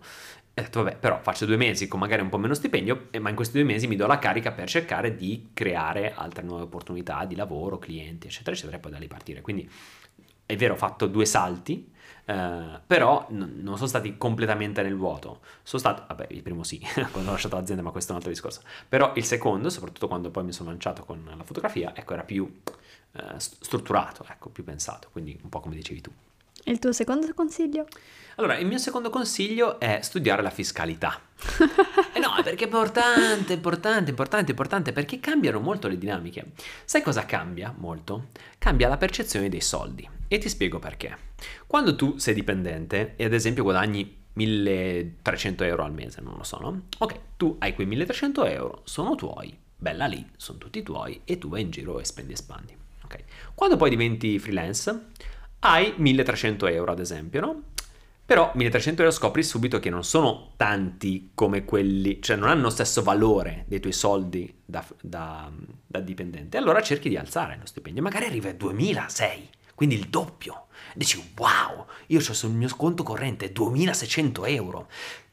ho 0.57 0.61
detto, 0.63 0.83
vabbè, 0.85 0.97
però 0.99 1.21
faccio 1.21 1.47
due 1.47 1.57
mesi 1.57 1.89
con 1.89 1.99
magari 1.99 2.23
un 2.23 2.29
po' 2.29 2.39
meno 2.39 2.55
stipendio, 2.55 3.09
ma 3.21 3.29
in 3.29 3.35
questi 3.35 3.55
due 3.59 3.65
mesi 3.67 3.89
mi 3.89 3.97
do 3.97 4.07
la 4.07 4.19
carica 4.21 4.53
per 4.53 4.69
cercare 4.69 5.17
di 5.17 5.51
creare 5.53 6.15
altre 6.15 6.45
nuove 6.45 6.63
opportunità 6.63 7.25
di 7.25 7.35
lavoro, 7.35 7.79
clienti, 7.79 8.29
eccetera, 8.29 8.53
eccetera, 8.55 8.77
e 8.77 8.81
poi 8.81 8.93
da 8.93 8.99
lì 8.99 9.09
partire. 9.09 9.41
Quindi 9.41 9.69
è 10.47 10.55
vero, 10.57 10.75
ho 10.75 10.77
fatto 10.77 11.07
due 11.09 11.25
salti, 11.27 11.91
eh, 12.27 12.81
però 12.87 13.27
n- 13.31 13.61
non 13.63 13.75
sono 13.77 13.89
stati 13.89 14.17
completamente 14.17 14.81
nel 14.83 14.95
vuoto. 14.97 15.41
Sono 15.65 15.83
stato, 15.83 16.05
vabbè, 16.07 16.29
il 16.31 16.43
primo 16.43 16.63
sì, 16.63 16.81
quando 17.11 17.31
ho 17.31 17.33
lasciato 17.33 17.57
l'azienda, 17.57 17.83
ma 17.83 17.91
questo 17.91 18.11
è 18.11 18.15
un 18.15 18.19
altro 18.19 18.33
discorso. 18.33 18.61
Però 18.89 19.13
il 19.17 19.25
secondo, 19.25 19.71
soprattutto 19.71 20.07
quando 20.07 20.31
poi 20.31 20.45
mi 20.45 20.53
sono 20.53 20.71
lanciato 20.71 21.05
con 21.05 21.21
la 21.37 21.43
fotografia, 21.43 21.93
ecco, 21.97 22.13
era 22.13 22.23
più 22.23 22.49
eh, 23.13 23.35
strutturato, 23.39 24.25
ecco, 24.29 24.51
più 24.51 24.63
pensato, 24.63 25.09
quindi 25.11 25.37
un 25.43 25.49
po' 25.49 25.59
come 25.59 25.75
dicevi 25.75 26.01
tu. 26.01 26.13
E 26.65 26.71
il 26.71 26.79
tuo 26.79 26.93
secondo 26.93 27.33
consiglio? 27.35 27.87
Allora, 28.37 28.57
il 28.57 28.67
mio 28.67 28.79
secondo 28.79 29.11
consiglio 29.11 29.79
è 29.79 30.01
studiare 30.03 30.43
la 30.43 30.51
fiscalità. 30.51 31.21
eh 32.15 32.19
no, 32.19 32.31
perché 32.43 32.65
è 32.65 32.67
importante, 32.67 33.53
importante, 33.53 34.11
importante, 34.11 34.51
importante, 34.51 34.93
perché 34.93 35.21
cambiano 35.21 35.61
molto 35.61 35.89
le 35.89 35.99
dinamiche. 35.99 36.53
Sai 36.85 37.03
cosa 37.03 37.27
cambia 37.27 37.73
molto? 37.77 38.29
Cambia 38.59 38.89
la 38.89 38.97
percezione 38.97 39.51
dei 39.51 39.61
soldi. 39.61 40.09
E 40.27 40.39
ti 40.39 40.49
spiego 40.49 40.79
perché. 40.79 41.17
Quando 41.67 41.95
tu 41.95 42.17
sei 42.17 42.33
dipendente 42.33 43.13
e 43.17 43.25
ad 43.25 43.35
esempio 43.35 43.63
guadagni 43.63 44.23
1300 44.33 45.65
euro 45.65 45.85
al 45.85 45.93
mese, 45.93 46.21
non 46.23 46.35
lo 46.37 46.45
so, 46.45 46.59
no? 46.59 46.87
Ok, 46.99 47.19
tu 47.37 47.57
hai 47.59 47.75
quei 47.75 47.87
1300 47.87 48.47
euro, 48.47 48.81
sono 48.85 49.15
tuoi, 49.15 49.57
bella 49.77 50.07
lì, 50.07 50.27
sono 50.37 50.59
tutti 50.59 50.83
tuoi 50.83 51.21
e 51.25 51.39
tu 51.39 51.49
vai 51.49 51.61
in 51.61 51.71
giro 51.71 52.01
e 52.01 52.05
spendi 52.05 52.33
e 52.33 52.37
spandi. 52.37 52.77
Ok, 53.05 53.23
quando 53.55 53.77
poi 53.77 53.91
diventi 53.91 54.39
freelance 54.39 55.11
hai 55.65 55.95
1300 55.97 56.67
euro 56.67 56.93
ad 56.93 57.01
esempio, 57.01 57.41
no? 57.41 57.63
Però 58.27 58.51
1300 58.55 59.03
euro 59.03 59.15
scopri 59.15 59.43
subito 59.43 59.79
che 59.81 59.91
non 59.91 60.03
sono 60.03 60.53
tanti 60.57 61.31
come 61.35 61.65
quelli, 61.65 62.23
cioè 62.23 62.37
non 62.37 62.49
hanno 62.49 62.63
lo 62.63 62.71
stesso 62.71 63.03
valore 63.03 63.65
dei 63.69 63.81
tuoi 63.81 63.93
soldi 63.93 64.63
da, 64.65 64.85
da, 65.01 65.51
da 65.87 66.01
dipendente. 66.01 66.57
Allora 66.57 66.81
cerchi 66.81 67.11
di 67.11 67.19
alzare 67.19 67.59
lo 67.59 67.67
stipendio, 67.67 68.03
magari 68.03 68.25
arriva 68.27 68.49
a 68.49 68.55
2006, 68.55 69.49
quindi 69.75 69.97
il 69.97 70.09
doppio. 70.09 70.67
Dici 70.95 71.33
wow, 71.37 71.87
io 72.07 72.19
ho 72.19 72.33
sul 72.33 72.53
mio 72.53 72.69
conto 72.77 73.03
corrente 73.03 73.53
2600 73.53 74.45
euro. 74.47 74.89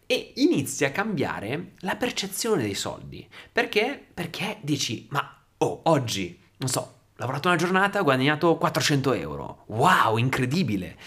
E 0.06 0.34
inizi 0.36 0.84
a 0.84 0.92
cambiare 0.92 1.74
la 1.80 1.96
percezione 1.96 2.64
dei 2.64 2.74
soldi. 2.74 3.26
Perché? 3.50 4.06
Perché 4.14 4.58
dici, 4.62 5.08
ma 5.12 5.44
oh, 5.60 5.82
oggi, 5.86 6.38
non 6.58 6.68
so, 6.68 7.01
lavorato 7.22 7.48
una 7.50 7.58
giornata, 7.58 8.00
ho 8.00 8.04
guadagnato 8.04 8.58
400 8.58 9.14
euro. 9.14 9.64
Wow, 9.68 10.18
incredibile! 10.18 10.98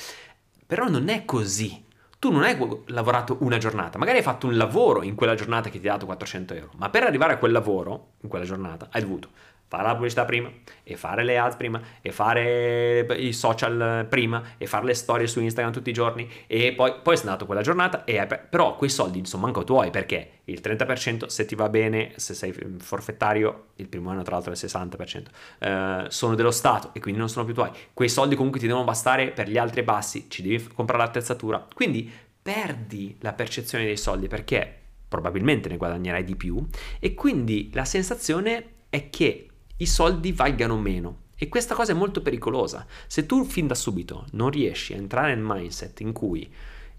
Però 0.67 0.89
non 0.89 1.09
è 1.09 1.25
così. 1.25 1.83
Tu 2.19 2.31
non 2.31 2.43
hai 2.43 2.57
lavorato 2.87 3.37
una 3.41 3.59
giornata, 3.59 3.99
magari 3.99 4.19
hai 4.19 4.23
fatto 4.23 4.47
un 4.47 4.57
lavoro 4.57 5.03
in 5.03 5.15
quella 5.15 5.35
giornata 5.35 5.69
che 5.69 5.79
ti 5.79 5.89
ha 5.89 5.93
dato 5.93 6.07
400 6.07 6.55
euro, 6.55 6.71
ma 6.77 6.89
per 6.89 7.03
arrivare 7.03 7.35
a 7.35 7.37
quel 7.37 7.53
lavoro, 7.53 8.13
in 8.23 8.31
quella 8.31 8.47
giornata, 8.47 8.89
hai 8.93 9.03
dovuto 9.03 9.29
fare 9.75 9.89
la 9.89 9.95
pubblicità 9.95 10.25
prima, 10.25 10.51
e 10.83 10.97
fare 10.97 11.25
le 11.25 11.39
ads 11.39 11.57
prima, 11.57 11.81
e 12.01 12.13
fare 12.13 13.07
i 13.17 13.33
social 13.33 14.07
prima, 14.09 14.43
e 14.57 14.67
fare 14.67 14.85
le 14.85 14.95
storie 14.95 15.27
su 15.27 15.41
Instagram 15.41 15.73
tutti 15.73 15.91
i 15.91 15.93
giorni, 15.93 16.31
e 16.47 16.73
poi, 16.73 16.95
poi 17.03 17.17
sei 17.17 17.27
andato 17.27 17.47
quella 17.47 17.63
giornata, 17.63 18.05
e, 18.05 18.25
però 18.27 18.77
quei 18.77 18.91
soldi 18.91 19.25
sono 19.25 19.43
manco 19.43 19.65
tuoi, 19.65 19.91
perché 19.91 20.41
il 20.45 20.61
30% 20.63 21.27
se 21.27 21.45
ti 21.45 21.55
va 21.55 21.69
bene, 21.69 22.13
se 22.17 22.35
sei 22.35 22.55
forfettario, 22.79 23.67
il 23.77 23.89
primo 23.89 24.11
anno 24.11 24.23
tra 24.23 24.35
l'altro 24.35 24.53
è 24.53 24.55
il 24.55 24.61
60%, 24.63 25.25
eh, 25.59 26.05
sono 26.09 26.35
dello 26.35 26.51
Stato 26.53 26.91
e 26.93 27.01
quindi 27.01 27.19
non 27.19 27.29
sono 27.29 27.45
più 27.45 27.55
tuoi. 27.55 27.71
Quei 27.93 28.09
soldi 28.09 28.37
comunque 28.37 28.61
ti 28.61 28.67
devono 28.67 28.85
bastare 28.85 29.31
per 29.31 29.49
gli 29.49 29.59
altri 29.59 29.83
bassi, 29.83 30.27
ci 30.29 30.43
devi 30.43 30.63
comprare 30.73 31.03
l'attrezzatura, 31.03 31.67
quindi 31.75 32.11
perdi 32.41 33.17
la 33.21 33.33
percezione 33.33 33.85
dei 33.85 33.97
soldi 33.97 34.29
perché 34.29 34.81
probabilmente 35.09 35.69
ne 35.69 35.77
guadagnerai 35.77 36.25
di 36.25 36.37
più 36.37 36.63
e 36.99 37.15
quindi 37.15 37.71
la 37.73 37.85
sensazione 37.85 38.73
è 38.91 39.11
che 39.11 39.49
i 39.79 39.87
soldi 39.87 40.33
valgano 40.33 40.79
meno. 40.79 41.23
E 41.37 41.49
questa 41.49 41.75
cosa 41.75 41.93
è 41.93 41.95
molto 41.95 42.23
pericolosa. 42.23 42.87
Se 43.07 43.27
tu 43.27 43.45
fin 43.45 43.67
da 43.67 43.75
subito 43.75 44.27
non 44.33 44.51
riesci 44.51 44.93
a 44.93 44.97
entrare 44.97 45.35
nel 45.35 45.45
mindset 45.45 46.01
in 46.01 46.13
cui 46.13 46.49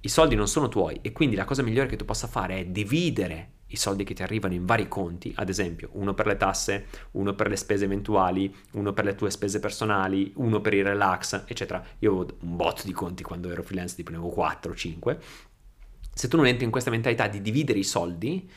i 0.01 0.09
soldi 0.09 0.35
non 0.35 0.47
sono 0.47 0.67
tuoi 0.67 0.99
e 1.01 1.11
quindi 1.11 1.35
la 1.35 1.45
cosa 1.45 1.63
migliore 1.63 1.87
che 1.87 1.95
tu 1.95 2.05
possa 2.05 2.27
fare 2.27 2.59
è 2.59 2.65
dividere 2.65 3.51
i 3.67 3.77
soldi 3.77 4.03
che 4.03 4.13
ti 4.13 4.21
arrivano 4.21 4.53
in 4.53 4.65
vari 4.65 4.87
conti, 4.87 5.33
ad 5.35 5.49
esempio 5.49 5.89
uno 5.93 6.13
per 6.13 6.27
le 6.27 6.37
tasse, 6.37 6.85
uno 7.11 7.33
per 7.33 7.47
le 7.49 7.55
spese 7.55 7.85
eventuali, 7.85 8.53
uno 8.73 8.93
per 8.93 9.05
le 9.05 9.15
tue 9.15 9.31
spese 9.31 9.59
personali, 9.59 10.31
uno 10.35 10.61
per 10.61 10.73
il 10.73 10.83
relax, 10.83 11.45
eccetera. 11.47 11.83
Io 11.99 12.11
avevo 12.11 12.37
un 12.41 12.55
bot 12.55 12.85
di 12.85 12.91
conti 12.91 13.23
quando 13.23 13.49
ero 13.49 13.63
freelance, 13.63 13.95
tipo 13.95 14.11
ne 14.11 14.17
avevo 14.17 14.31
4 14.31 14.75
5. 14.75 15.19
Se 16.13 16.27
tu 16.27 16.37
non 16.37 16.45
entri 16.45 16.65
in 16.65 16.71
questa 16.71 16.91
mentalità 16.91 17.27
di 17.27 17.41
dividere 17.41 17.79
i 17.79 17.83
soldi, 17.83 18.49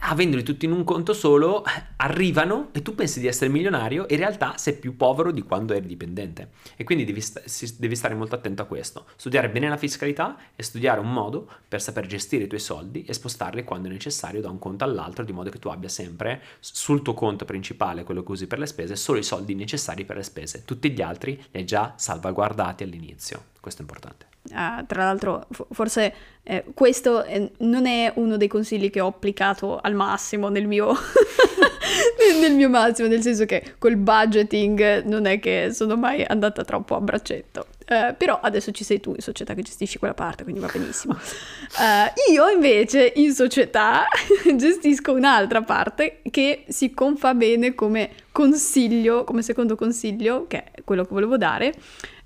avendoli 0.00 0.42
tutti 0.42 0.64
in 0.64 0.72
un 0.72 0.84
conto 0.84 1.12
solo, 1.12 1.64
arrivano 1.96 2.68
e 2.72 2.82
tu 2.82 2.94
pensi 2.94 3.20
di 3.20 3.26
essere 3.26 3.50
milionario 3.50 4.06
in 4.08 4.16
realtà 4.16 4.56
sei 4.56 4.74
più 4.74 4.96
povero 4.96 5.30
di 5.30 5.42
quando 5.42 5.74
eri 5.74 5.86
dipendente. 5.86 6.50
E 6.76 6.84
quindi 6.84 7.04
devi, 7.04 7.20
sta- 7.20 7.42
devi, 7.78 7.96
stare 7.96 8.14
molto 8.14 8.34
attento 8.34 8.62
a 8.62 8.66
questo. 8.66 9.06
Studiare 9.16 9.50
bene 9.50 9.68
la 9.68 9.76
fiscalità 9.76 10.36
e 10.56 10.62
studiare 10.62 11.00
un 11.00 11.12
modo 11.12 11.48
per 11.68 11.82
saper 11.82 12.06
gestire 12.06 12.44
i 12.44 12.48
tuoi 12.48 12.60
soldi 12.60 13.04
e 13.04 13.12
spostarli 13.12 13.64
quando 13.64 13.88
è 13.88 13.92
necessario 13.92 14.40
da 14.40 14.50
un 14.50 14.58
conto 14.58 14.84
all'altro, 14.84 15.24
di 15.24 15.32
modo 15.32 15.50
che 15.50 15.58
tu 15.58 15.68
abbia 15.68 15.88
sempre 15.88 16.42
sul 16.60 17.02
tuo 17.02 17.14
conto 17.14 17.44
principale, 17.44 18.04
quello 18.04 18.22
che 18.22 18.32
usi 18.32 18.46
per 18.46 18.58
le 18.58 18.66
spese, 18.66 18.96
solo 18.96 19.18
i 19.18 19.22
soldi 19.22 19.54
necessari 19.54 20.04
per 20.04 20.16
le 20.16 20.22
spese. 20.22 20.64
Tutti 20.64 20.90
gli 20.90 21.02
altri 21.02 21.36
li 21.50 21.60
hai 21.60 21.64
già 21.64 21.94
salvaguardati 21.96 22.82
all'inizio. 22.82 23.52
Questo 23.60 23.80
è 23.80 23.84
importante. 23.84 24.33
Uh, 24.50 24.84
tra 24.86 25.04
l'altro, 25.04 25.46
forse 25.70 26.12
eh, 26.42 26.64
questo 26.74 27.24
è, 27.24 27.50
non 27.60 27.86
è 27.86 28.12
uno 28.16 28.36
dei 28.36 28.48
consigli 28.48 28.90
che 28.90 29.00
ho 29.00 29.06
applicato 29.06 29.78
al 29.80 29.94
massimo 29.94 30.50
nel 30.50 30.66
mio, 30.66 30.92
nel 32.40 32.52
mio 32.52 32.68
massimo, 32.68 33.08
nel 33.08 33.22
senso 33.22 33.46
che 33.46 33.76
col 33.78 33.96
budgeting 33.96 35.04
non 35.04 35.24
è 35.24 35.40
che 35.40 35.70
sono 35.72 35.96
mai 35.96 36.22
andata 36.22 36.62
troppo 36.62 36.94
a 36.94 37.00
braccetto. 37.00 37.68
Uh, 37.88 38.14
però 38.16 38.38
adesso 38.40 38.70
ci 38.70 38.84
sei 38.84 39.00
tu 39.00 39.12
in 39.14 39.20
società 39.20 39.54
che 39.54 39.62
gestisci 39.62 39.98
quella 39.98 40.14
parte, 40.14 40.42
quindi 40.42 40.60
va 40.60 40.68
benissimo. 40.70 41.14
Uh, 41.14 42.30
io 42.30 42.48
invece 42.48 43.12
in 43.16 43.32
società 43.32 44.04
gestisco 44.56 45.12
un'altra 45.12 45.62
parte 45.62 46.20
che 46.30 46.64
si 46.68 46.92
confà 46.92 47.32
bene 47.32 47.74
come 47.74 48.10
consiglio, 48.30 49.24
come 49.24 49.42
secondo 49.42 49.76
consiglio, 49.76 50.46
che 50.46 50.64
è 50.64 50.82
quello 50.82 51.04
che 51.04 51.12
volevo 51.12 51.36
dare, 51.38 51.74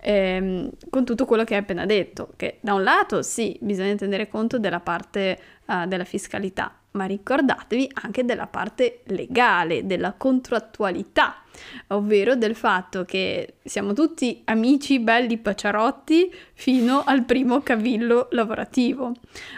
ehm, 0.01 0.71
con 0.91 1.05
tutto 1.05 1.25
quello 1.25 1.45
che 1.45 1.55
hai 1.55 1.61
appena 1.61 1.87
detto, 1.87 2.33
che 2.37 2.59
da 2.61 2.75
un 2.75 2.83
lato 2.83 3.23
sì, 3.23 3.57
bisogna 3.61 3.95
tenere 3.95 4.29
conto 4.29 4.59
della 4.59 4.81
parte 4.81 5.39
uh, 5.67 5.87
della 5.87 6.05
fiscalità, 6.05 6.78
ma 6.93 7.05
ricordatevi 7.05 7.91
anche 8.03 8.25
della 8.25 8.47
parte 8.47 9.03
legale, 9.07 9.87
della 9.87 10.15
contrattualità, 10.15 11.43
ovvero 11.89 12.35
del 12.35 12.55
fatto 12.55 13.05
che 13.05 13.57
siamo 13.65 13.93
tutti 13.93 14.43
amici 14.45 14.99
belli 14.99 15.39
paciarotti 15.39 16.33
fino 16.55 17.03
al 17.05 17.25
primo 17.25 17.61
cavillo 17.61 18.29
lavorativo, 18.31 19.13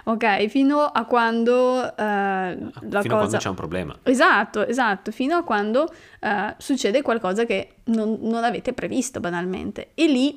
ok? 0.04 0.46
Fino 0.46 0.80
a 0.84 1.04
quando 1.04 1.78
uh, 1.80 1.94
la 1.96 2.60
fino 2.60 2.82
cosa... 2.82 3.06
a 3.06 3.16
quando 3.16 3.36
c'è 3.36 3.48
un 3.48 3.54
problema. 3.54 3.98
Esatto, 4.02 4.66
esatto, 4.66 5.10
fino 5.10 5.36
a 5.36 5.42
quando 5.42 5.82
uh, 6.20 6.28
succede 6.58 7.02
qualcosa 7.02 7.44
che 7.44 7.76
non, 7.84 8.18
non 8.20 8.44
avete 8.44 8.72
previsto 8.72 9.20
banalmente. 9.20 9.90
E 9.94 10.06
lì 10.06 10.36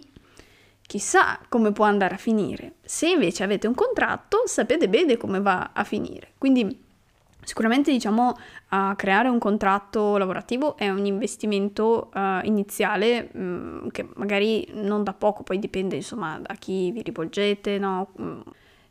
chissà 0.85 1.39
come 1.49 1.71
può 1.71 1.85
andare 1.85 2.15
a 2.15 2.17
finire. 2.17 2.73
Se 2.83 3.09
invece 3.09 3.43
avete 3.43 3.67
un 3.67 3.73
contratto, 3.73 4.43
sapete 4.45 4.87
bene 4.89 5.17
come 5.17 5.41
va 5.41 5.71
a 5.73 5.83
finire. 5.83 6.33
Quindi 6.37 6.82
sicuramente 7.43 7.91
diciamo 7.91 8.37
a 8.69 8.93
creare 8.95 9.29
un 9.29 9.39
contratto 9.39 10.17
lavorativo 10.17 10.75
è 10.77 10.89
un 10.89 11.05
investimento 11.05 12.09
uh, 12.13 12.45
iniziale 12.45 13.29
mh, 13.31 13.39
mm, 13.41 13.87
che 13.89 14.07
magari 14.15 14.67
non 14.73 15.03
da 15.03 15.13
poco, 15.13 15.43
poi 15.43 15.59
dipende 15.59 15.95
insomma 15.95 16.39
da 16.39 16.53
chi 16.55 16.91
vi 16.91 17.01
rivolgete, 17.01 17.77
no? 17.77 18.09
Mm. 18.21 18.41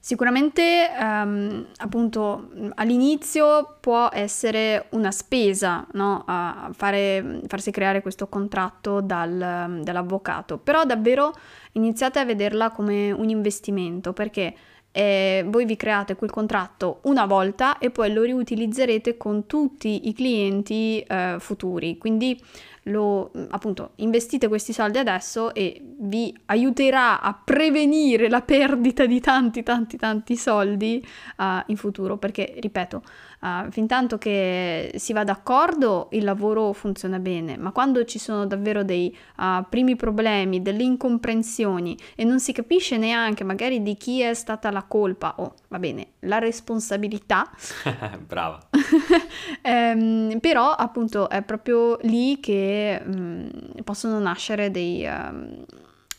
Sicuramente, 0.04 0.90
um, 0.98 1.64
appunto, 1.76 2.48
all'inizio 2.74 3.76
può 3.78 4.08
essere 4.12 4.86
una 4.90 5.12
spesa, 5.12 5.86
no? 5.92 6.24
Fare, 6.72 7.42
farsi 7.46 7.70
creare 7.70 8.02
questo 8.02 8.26
contratto 8.26 9.00
dal, 9.00 9.78
dall'avvocato, 9.80 10.58
però 10.58 10.84
davvero 10.84 11.32
iniziate 11.74 12.18
a 12.18 12.24
vederla 12.24 12.72
come 12.72 13.12
un 13.12 13.28
investimento 13.28 14.12
perché 14.12 14.52
eh, 14.92 15.44
voi 15.46 15.64
vi 15.64 15.76
create 15.76 16.14
quel 16.14 16.30
contratto 16.30 17.00
una 17.04 17.26
volta 17.26 17.78
e 17.78 17.90
poi 17.90 18.12
lo 18.12 18.22
riutilizzerete 18.22 19.16
con 19.16 19.46
tutti 19.46 20.08
i 20.08 20.12
clienti 20.12 21.00
eh, 21.00 21.36
futuri. 21.38 21.98
Quindi 21.98 22.38
lo, 22.86 23.30
appunto, 23.50 23.92
investite 23.96 24.48
questi 24.48 24.72
soldi 24.72 24.98
adesso 24.98 25.54
e 25.54 25.80
vi 26.00 26.36
aiuterà 26.46 27.20
a 27.20 27.32
prevenire 27.32 28.28
la 28.28 28.40
perdita 28.40 29.06
di 29.06 29.20
tanti, 29.20 29.62
tanti, 29.62 29.96
tanti 29.96 30.36
soldi 30.36 31.04
uh, 31.36 31.44
in 31.66 31.76
futuro, 31.76 32.16
perché, 32.16 32.54
ripeto, 32.58 33.02
uh, 33.42 33.70
fin 33.70 33.86
tanto 33.86 34.18
che 34.18 34.92
si 34.96 35.12
va 35.12 35.24
d'accordo 35.24 36.08
il 36.12 36.24
lavoro 36.24 36.72
funziona 36.72 37.18
bene, 37.18 37.56
ma 37.56 37.72
quando 37.72 38.04
ci 38.04 38.18
sono 38.18 38.46
davvero 38.46 38.84
dei 38.84 39.14
uh, 39.38 39.64
primi 39.68 39.96
problemi, 39.96 40.62
delle 40.62 40.82
incomprensioni 40.84 41.96
e 42.14 42.24
non 42.24 42.40
si 42.40 42.52
capisce 42.52 42.96
neanche 42.96 43.44
magari 43.44 43.82
di 43.82 43.96
chi 43.96 44.20
è 44.20 44.34
stata 44.34 44.70
la 44.70 44.84
colpa 44.84 45.34
o, 45.38 45.54
va 45.68 45.78
bene, 45.78 46.12
la 46.20 46.38
responsabilità. 46.38 47.50
Brava. 48.26 48.60
ehm, 49.60 50.38
però 50.40 50.70
appunto 50.70 51.28
è 51.28 51.42
proprio 51.42 51.98
lì 52.02 52.40
che 52.40 53.02
mm, 53.04 53.48
possono 53.84 54.18
nascere 54.18 54.70
dei, 54.70 55.04
um, 55.04 55.64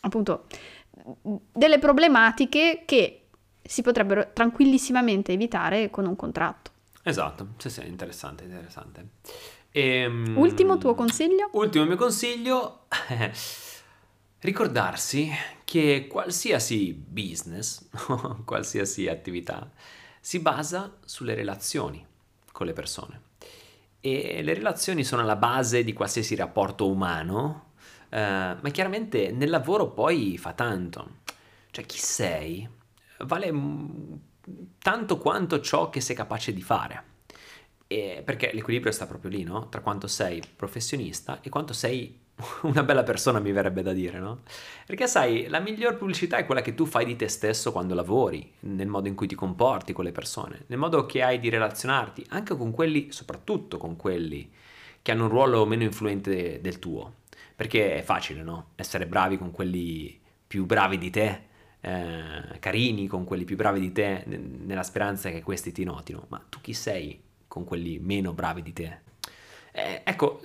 appunto, 0.00 0.44
delle 1.52 1.78
problematiche 1.78 2.82
che 2.84 3.20
si 3.62 3.82
potrebbero 3.82 4.30
tranquillissimamente 4.32 5.32
evitare 5.32 5.90
con 5.90 6.06
un 6.06 6.16
contratto. 6.16 6.72
Esatto, 7.06 7.48
sì, 7.58 7.68
sì, 7.68 7.86
interessante, 7.86 8.44
interessante. 8.44 9.08
E, 9.70 10.06
um, 10.06 10.36
ultimo 10.36 10.78
tuo 10.78 10.94
consiglio? 10.94 11.50
Ultimo 11.52 11.84
mio 11.84 11.96
consiglio, 11.96 12.86
ricordarsi 14.40 15.30
che 15.64 16.06
qualsiasi 16.08 16.94
business, 16.94 17.86
qualsiasi 18.44 19.06
attività, 19.06 19.70
si 20.18 20.40
basa 20.40 20.96
sulle 21.04 21.34
relazioni 21.34 22.04
con 22.50 22.66
le 22.66 22.72
persone 22.72 23.20
e 24.00 24.42
le 24.42 24.52
relazioni 24.52 25.02
sono 25.02 25.22
la 25.24 25.36
base 25.36 25.82
di 25.82 25.94
qualsiasi 25.94 26.34
rapporto 26.34 26.90
umano, 26.90 27.72
eh, 28.10 28.18
ma 28.60 28.68
chiaramente 28.70 29.30
nel 29.30 29.48
lavoro 29.48 29.92
poi 29.92 30.36
fa 30.36 30.52
tanto. 30.52 31.20
Cioè 31.70 31.86
chi 31.86 31.98
sei 31.98 32.68
vale 33.20 33.50
tanto 34.78 35.18
quanto 35.18 35.60
ciò 35.60 35.90
che 35.90 36.00
sei 36.00 36.16
capace 36.16 36.52
di 36.52 36.62
fare. 36.62 37.12
E 37.86 38.22
perché 38.24 38.50
l'equilibrio 38.52 38.92
sta 38.92 39.06
proprio 39.06 39.30
lì, 39.30 39.42
no? 39.42 39.68
Tra 39.68 39.80
quanto 39.80 40.06
sei 40.06 40.42
professionista 40.56 41.40
e 41.42 41.48
quanto 41.48 41.72
sei 41.72 42.22
una 42.62 42.82
bella 42.82 43.02
persona 43.02 43.38
mi 43.38 43.52
verrebbe 43.52 43.82
da 43.82 43.92
dire, 43.92 44.18
no? 44.18 44.42
Perché 44.86 45.06
sai, 45.06 45.46
la 45.48 45.60
miglior 45.60 45.96
pubblicità 45.96 46.36
è 46.36 46.46
quella 46.46 46.62
che 46.62 46.74
tu 46.74 46.86
fai 46.86 47.04
di 47.04 47.16
te 47.16 47.28
stesso 47.28 47.72
quando 47.72 47.94
lavori, 47.94 48.52
nel 48.60 48.88
modo 48.88 49.08
in 49.08 49.14
cui 49.14 49.26
ti 49.26 49.34
comporti 49.34 49.92
con 49.92 50.04
le 50.04 50.12
persone, 50.12 50.64
nel 50.66 50.78
modo 50.78 51.06
che 51.06 51.22
hai 51.22 51.38
di 51.38 51.48
relazionarti, 51.48 52.26
anche 52.30 52.56
con 52.56 52.70
quelli, 52.70 53.12
soprattutto 53.12 53.78
con 53.78 53.96
quelli 53.96 54.50
che 55.02 55.12
hanno 55.12 55.24
un 55.24 55.30
ruolo 55.30 55.64
meno 55.66 55.82
influente 55.82 56.60
del 56.60 56.78
tuo. 56.78 57.22
Perché 57.54 57.96
è 57.96 58.02
facile, 58.02 58.42
no? 58.42 58.70
Essere 58.74 59.06
bravi 59.06 59.38
con 59.38 59.50
quelli 59.50 60.18
più 60.46 60.64
bravi 60.66 60.98
di 60.98 61.10
te, 61.10 61.42
eh, 61.84 62.58
carini 62.60 63.06
con 63.06 63.24
quelli 63.24 63.44
più 63.44 63.56
bravi 63.56 63.78
di 63.78 63.92
te, 63.92 64.24
nella 64.26 64.82
speranza 64.82 65.28
che 65.28 65.42
questi 65.42 65.70
ti 65.70 65.84
notino. 65.84 66.24
Ma 66.28 66.42
tu 66.48 66.60
chi 66.62 66.72
sei 66.72 67.22
con 67.46 67.64
quelli 67.64 67.98
meno 67.98 68.32
bravi 68.32 68.62
di 68.62 68.72
te? 68.72 68.98
Eh, 69.70 70.00
ecco, 70.02 70.40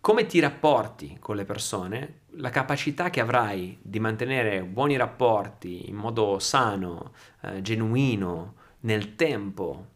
come 0.00 0.26
ti 0.26 0.38
rapporti 0.38 1.16
con 1.18 1.34
le 1.34 1.44
persone, 1.44 2.20
la 2.36 2.50
capacità 2.50 3.10
che 3.10 3.20
avrai 3.20 3.76
di 3.82 3.98
mantenere 3.98 4.62
buoni 4.62 4.96
rapporti 4.96 5.88
in 5.88 5.96
modo 5.96 6.38
sano, 6.38 7.12
eh, 7.42 7.60
genuino, 7.60 8.54
nel 8.80 9.16
tempo, 9.16 9.94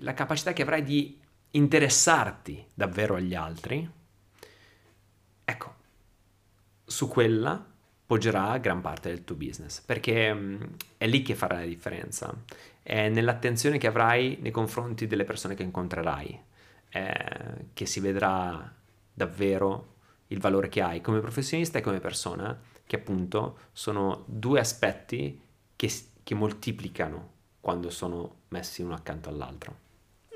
la 0.00 0.12
capacità 0.12 0.52
che 0.52 0.60
avrai 0.60 0.82
di 0.82 1.18
interessarti 1.52 2.66
davvero 2.74 3.14
agli 3.14 3.34
altri, 3.34 3.88
ecco, 5.42 5.74
su 6.84 7.08
quella 7.08 7.73
poggerà 8.06 8.58
gran 8.58 8.80
parte 8.80 9.08
del 9.08 9.24
tuo 9.24 9.36
business, 9.36 9.80
perché 9.80 10.32
mm, 10.32 10.62
è 10.98 11.06
lì 11.06 11.22
che 11.22 11.34
farà 11.34 11.58
la 11.58 11.64
differenza, 11.64 12.34
è 12.82 13.08
nell'attenzione 13.08 13.78
che 13.78 13.86
avrai 13.86 14.38
nei 14.40 14.50
confronti 14.50 15.06
delle 15.06 15.24
persone 15.24 15.54
che 15.54 15.62
incontrerai, 15.62 16.40
eh, 16.90 17.66
che 17.72 17.86
si 17.86 18.00
vedrà 18.00 18.72
davvero 19.12 19.92
il 20.28 20.38
valore 20.38 20.68
che 20.68 20.82
hai 20.82 21.00
come 21.00 21.20
professionista 21.20 21.78
e 21.78 21.82
come 21.82 22.00
persona, 22.00 22.58
che 22.86 22.96
appunto 22.96 23.58
sono 23.72 24.24
due 24.26 24.60
aspetti 24.60 25.40
che, 25.74 25.90
che 26.22 26.34
moltiplicano 26.34 27.32
quando 27.60 27.88
sono 27.90 28.42
messi 28.48 28.82
uno 28.82 28.94
accanto 28.94 29.28
all'altro. 29.28 29.83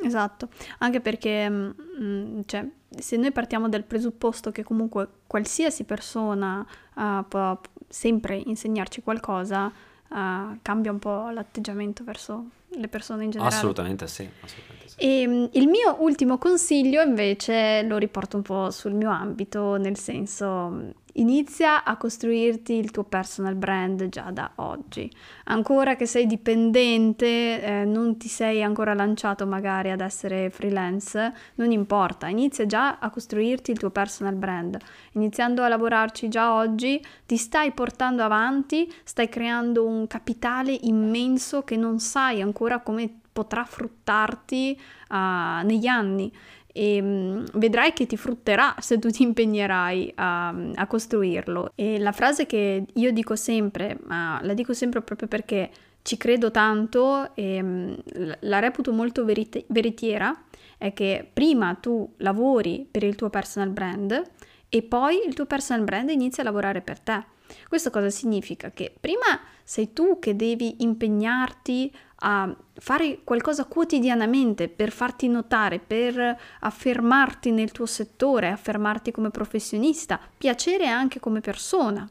Esatto, 0.08 0.48
anche 0.78 1.00
perché 1.00 1.48
mh, 1.48 1.74
mm, 2.00 2.40
cioè, 2.46 2.66
se 2.98 3.16
noi 3.16 3.30
partiamo 3.32 3.68
dal 3.68 3.84
presupposto 3.84 4.50
che 4.50 4.62
comunque 4.62 5.08
qualsiasi 5.26 5.84
persona 5.84 6.66
uh, 6.94 7.24
può 7.28 7.60
sempre 7.86 8.36
insegnarci 8.36 9.02
qualcosa, 9.02 9.66
uh, 9.66 10.58
cambia 10.62 10.90
un 10.90 10.98
po' 10.98 11.28
l'atteggiamento 11.30 12.04
verso 12.04 12.46
le 12.70 12.88
persone 12.88 13.24
in 13.24 13.30
generale. 13.30 13.54
Assolutamente 13.54 14.06
sì. 14.06 14.28
Assolutamente. 14.40 14.94
E 14.96 15.20
ehm, 15.20 15.48
il 15.52 15.68
mio 15.68 15.96
ultimo 16.00 16.38
consiglio 16.38 17.02
invece 17.02 17.82
lo 17.82 17.98
riporto 17.98 18.36
un 18.36 18.42
po' 18.42 18.70
sul 18.70 18.94
mio 18.94 19.10
ambito, 19.10 19.76
nel 19.76 19.96
senso 19.96 20.92
inizia 21.20 21.84
a 21.84 21.96
costruirti 21.96 22.74
il 22.74 22.90
tuo 22.90 23.04
personal 23.04 23.54
brand 23.54 24.08
già 24.08 24.30
da 24.30 24.50
oggi. 24.56 25.10
Ancora 25.44 25.96
che 25.96 26.06
sei 26.06 26.26
dipendente, 26.26 27.62
eh, 27.62 27.84
non 27.84 28.16
ti 28.16 28.28
sei 28.28 28.62
ancora 28.62 28.94
lanciato 28.94 29.46
magari 29.46 29.90
ad 29.90 30.00
essere 30.00 30.50
freelance, 30.50 31.32
non 31.56 31.70
importa, 31.70 32.28
inizia 32.28 32.66
già 32.66 32.98
a 32.98 33.10
costruirti 33.10 33.70
il 33.70 33.78
tuo 33.78 33.90
personal 33.90 34.34
brand. 34.34 34.78
Iniziando 35.12 35.62
a 35.62 35.68
lavorarci 35.68 36.28
già 36.28 36.54
oggi, 36.54 37.04
ti 37.26 37.36
stai 37.36 37.72
portando 37.72 38.22
avanti, 38.22 38.92
stai 39.04 39.28
creando 39.28 39.86
un 39.86 40.06
capitale 40.06 40.76
immenso 40.82 41.62
che 41.62 41.76
non 41.76 41.98
sai 41.98 42.40
ancora 42.40 42.80
come 42.80 43.20
potrà 43.32 43.64
fruttarti 43.64 44.76
uh, 45.10 45.64
negli 45.64 45.86
anni 45.86 46.32
e 46.78 47.00
um, 47.00 47.44
vedrai 47.54 47.92
che 47.92 48.06
ti 48.06 48.16
frutterà 48.16 48.76
se 48.78 49.00
tu 49.00 49.10
ti 49.10 49.24
impegnerai 49.24 50.12
a, 50.14 50.54
a, 50.76 50.86
costruirlo. 50.86 51.72
E 51.74 51.98
la 51.98 52.12
frase 52.12 52.46
che 52.46 52.84
io 52.92 53.10
dico 53.10 53.34
sempre, 53.34 53.98
ma 54.04 54.38
la 54.44 54.54
dico 54.54 54.72
sempre 54.72 55.02
proprio 55.02 55.26
perché 55.26 55.70
ci 56.02 56.16
credo 56.16 56.52
tanto 56.52 57.34
e 57.34 57.60
um, 57.60 57.96
la 58.40 58.60
reputo 58.60 58.92
molto 58.92 59.24
verite- 59.24 59.64
veritiera, 59.66 60.44
è 60.78 60.92
che 60.92 61.28
prima 61.32 61.74
tu 61.74 62.12
lavori 62.18 62.86
per 62.88 63.02
il 63.02 63.16
tuo 63.16 63.28
personal 63.28 63.70
brand 63.70 64.22
e 64.68 64.82
poi 64.82 65.26
il 65.26 65.34
tuo 65.34 65.46
personal 65.46 65.82
brand 65.82 66.10
inizia 66.10 66.44
a 66.44 66.46
lavorare 66.46 66.80
per 66.80 67.00
te. 67.00 67.24
Questo 67.68 67.90
cosa 67.90 68.10
significa? 68.10 68.70
Che 68.70 68.94
prima 69.00 69.40
sei 69.64 69.92
tu 69.92 70.20
che 70.20 70.36
devi 70.36 70.76
impegnarti 70.84 71.92
a 72.20 72.54
fare 72.74 73.20
qualcosa 73.22 73.64
quotidianamente 73.64 74.68
per 74.68 74.90
farti 74.90 75.28
notare, 75.28 75.78
per 75.78 76.38
affermarti 76.60 77.50
nel 77.50 77.70
tuo 77.70 77.86
settore, 77.86 78.48
affermarti 78.48 79.10
come 79.10 79.30
professionista, 79.30 80.18
piacere 80.36 80.86
anche 80.86 81.20
come 81.20 81.40
persona. 81.40 82.08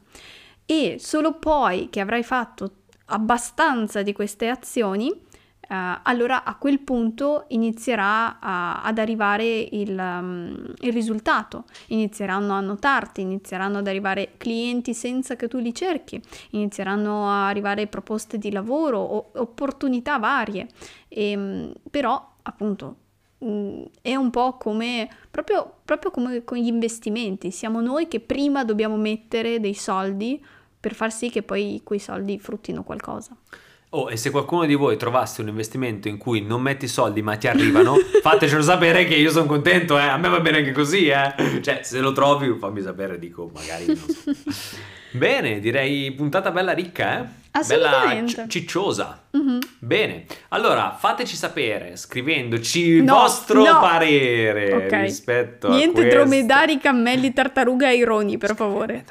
E 0.64 0.96
solo 0.98 1.34
poi 1.34 1.88
che 1.90 2.00
avrai 2.00 2.22
fatto 2.22 2.72
abbastanza 3.06 4.02
di 4.02 4.12
queste 4.12 4.48
azioni, 4.48 5.26
Uh, 5.68 6.00
allora 6.04 6.44
a 6.44 6.54
quel 6.54 6.80
punto 6.80 7.44
inizierà 7.48 8.38
a, 8.40 8.80
ad 8.80 8.96
arrivare 8.96 9.68
il, 9.70 9.94
um, 9.98 10.72
il, 10.80 10.92
risultato, 10.94 11.64
inizieranno 11.88 12.54
a 12.54 12.60
notarti, 12.60 13.20
inizieranno 13.20 13.76
ad 13.76 13.86
arrivare 13.86 14.32
clienti 14.38 14.94
senza 14.94 15.36
che 15.36 15.46
tu 15.46 15.58
li 15.58 15.74
cerchi, 15.74 16.22
inizieranno 16.52 17.28
a 17.28 17.48
arrivare 17.48 17.86
proposte 17.86 18.38
di 18.38 18.50
lavoro 18.50 18.98
o 18.98 19.30
opportunità 19.34 20.16
varie, 20.16 20.68
e, 21.06 21.36
um, 21.36 21.72
però 21.90 22.36
appunto 22.44 22.96
um, 23.40 23.86
è 24.00 24.14
un 24.14 24.30
po' 24.30 24.56
come 24.56 25.06
proprio, 25.30 25.80
proprio 25.84 26.10
come 26.10 26.44
con 26.44 26.56
gli 26.56 26.68
investimenti, 26.68 27.50
siamo 27.50 27.82
noi 27.82 28.08
che 28.08 28.20
prima 28.20 28.64
dobbiamo 28.64 28.96
mettere 28.96 29.60
dei 29.60 29.74
soldi 29.74 30.42
per 30.80 30.94
far 30.94 31.12
sì 31.12 31.28
che 31.28 31.42
poi 31.42 31.82
quei 31.84 31.98
soldi 31.98 32.38
fruttino 32.38 32.82
qualcosa. 32.84 33.36
Oh, 33.90 34.10
e 34.10 34.18
se 34.18 34.30
qualcuno 34.30 34.66
di 34.66 34.74
voi 34.74 34.98
trovasse 34.98 35.40
un 35.40 35.48
investimento 35.48 36.08
in 36.08 36.18
cui 36.18 36.42
non 36.42 36.60
metti 36.60 36.86
soldi 36.86 37.22
ma 37.22 37.36
ti 37.36 37.48
arrivano, 37.48 37.94
fatecelo 38.22 38.60
sapere 38.62 39.06
che 39.06 39.14
io 39.14 39.30
sono 39.30 39.46
contento, 39.46 39.98
eh. 39.98 40.02
A 40.02 40.18
me 40.18 40.28
va 40.28 40.40
bene 40.40 40.58
anche 40.58 40.72
così, 40.72 41.08
eh. 41.08 41.60
Cioè, 41.62 41.80
se 41.82 42.00
lo 42.00 42.12
trovi, 42.12 42.54
fammi 42.58 42.82
sapere, 42.82 43.18
dico, 43.18 43.50
magari 43.54 43.86
non 43.86 43.96
so. 43.96 44.30
Bene, 45.10 45.58
direi 45.58 46.12
puntata 46.12 46.50
bella 46.50 46.72
ricca, 46.72 47.20
eh? 47.22 47.60
Bella 47.66 48.22
ci- 48.26 48.44
cicciosa. 48.46 49.22
Mhm. 49.30 49.58
Bene, 49.78 50.26
allora 50.48 50.94
fateci 51.00 51.34
sapere 51.34 51.96
scrivendoci 51.96 52.80
il 52.80 53.04
No, 53.04 53.14
vostro 53.14 53.64
no. 53.64 53.80
parere 53.80 54.74
Ok. 54.74 54.92
rispetto 55.00 55.68
Niente 55.70 56.00
a 56.00 56.02
questo. 56.02 56.18
dromedari, 56.18 56.76
cammelli, 56.78 57.32
tartaruga 57.32 57.88
e 57.90 57.96
ironi, 57.96 58.36
per 58.36 58.54
favore. 58.54 59.06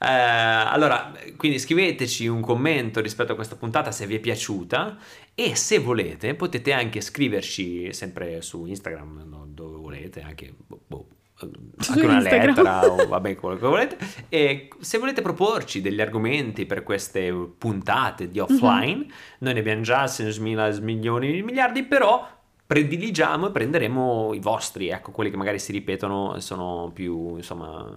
Eh, 0.00 0.06
allora, 0.06 1.12
quindi 1.36 1.58
scriveteci 1.58 2.26
un 2.28 2.40
commento 2.40 3.00
rispetto 3.00 3.32
a 3.32 3.34
questa 3.34 3.56
puntata 3.56 3.90
se 3.90 4.06
vi 4.06 4.14
è 4.14 4.20
piaciuta 4.20 4.96
e 5.34 5.56
se 5.56 5.78
volete 5.78 6.34
potete 6.34 6.72
anche 6.72 7.00
scriverci 7.00 7.92
sempre 7.92 8.40
su 8.42 8.64
Instagram, 8.64 9.24
no, 9.26 9.46
dove 9.48 9.76
volete, 9.76 10.22
anche, 10.22 10.54
boh, 10.56 10.80
boh, 10.86 11.06
anche 11.40 12.04
una 12.04 12.16
Instagram. 12.16 12.46
lettera 12.48 12.92
o 12.92 13.06
vabbè 13.06 13.34
quello 13.36 13.56
che 13.56 13.66
volete. 13.66 13.96
E 14.28 14.68
se 14.78 14.98
volete 14.98 15.22
proporci 15.22 15.80
degli 15.80 16.00
argomenti 16.00 16.66
per 16.66 16.82
queste 16.82 17.32
puntate 17.58 18.28
di 18.28 18.38
offline, 18.38 19.06
noi 19.38 19.54
ne 19.54 19.60
abbiamo 19.60 19.82
già 19.82 20.04
6.000 20.04 20.80
milioni, 20.82 21.42
miliardi, 21.42 21.82
però 21.84 22.26
prediligiamo 22.66 23.48
e 23.48 23.50
prenderemo 23.50 24.34
i 24.34 24.40
vostri, 24.40 24.88
ecco, 24.88 25.10
quelli 25.10 25.30
che 25.30 25.36
magari 25.36 25.58
si 25.58 25.72
ripetono 25.72 26.36
e 26.36 26.40
sono 26.40 26.90
più, 26.92 27.36
insomma, 27.36 27.90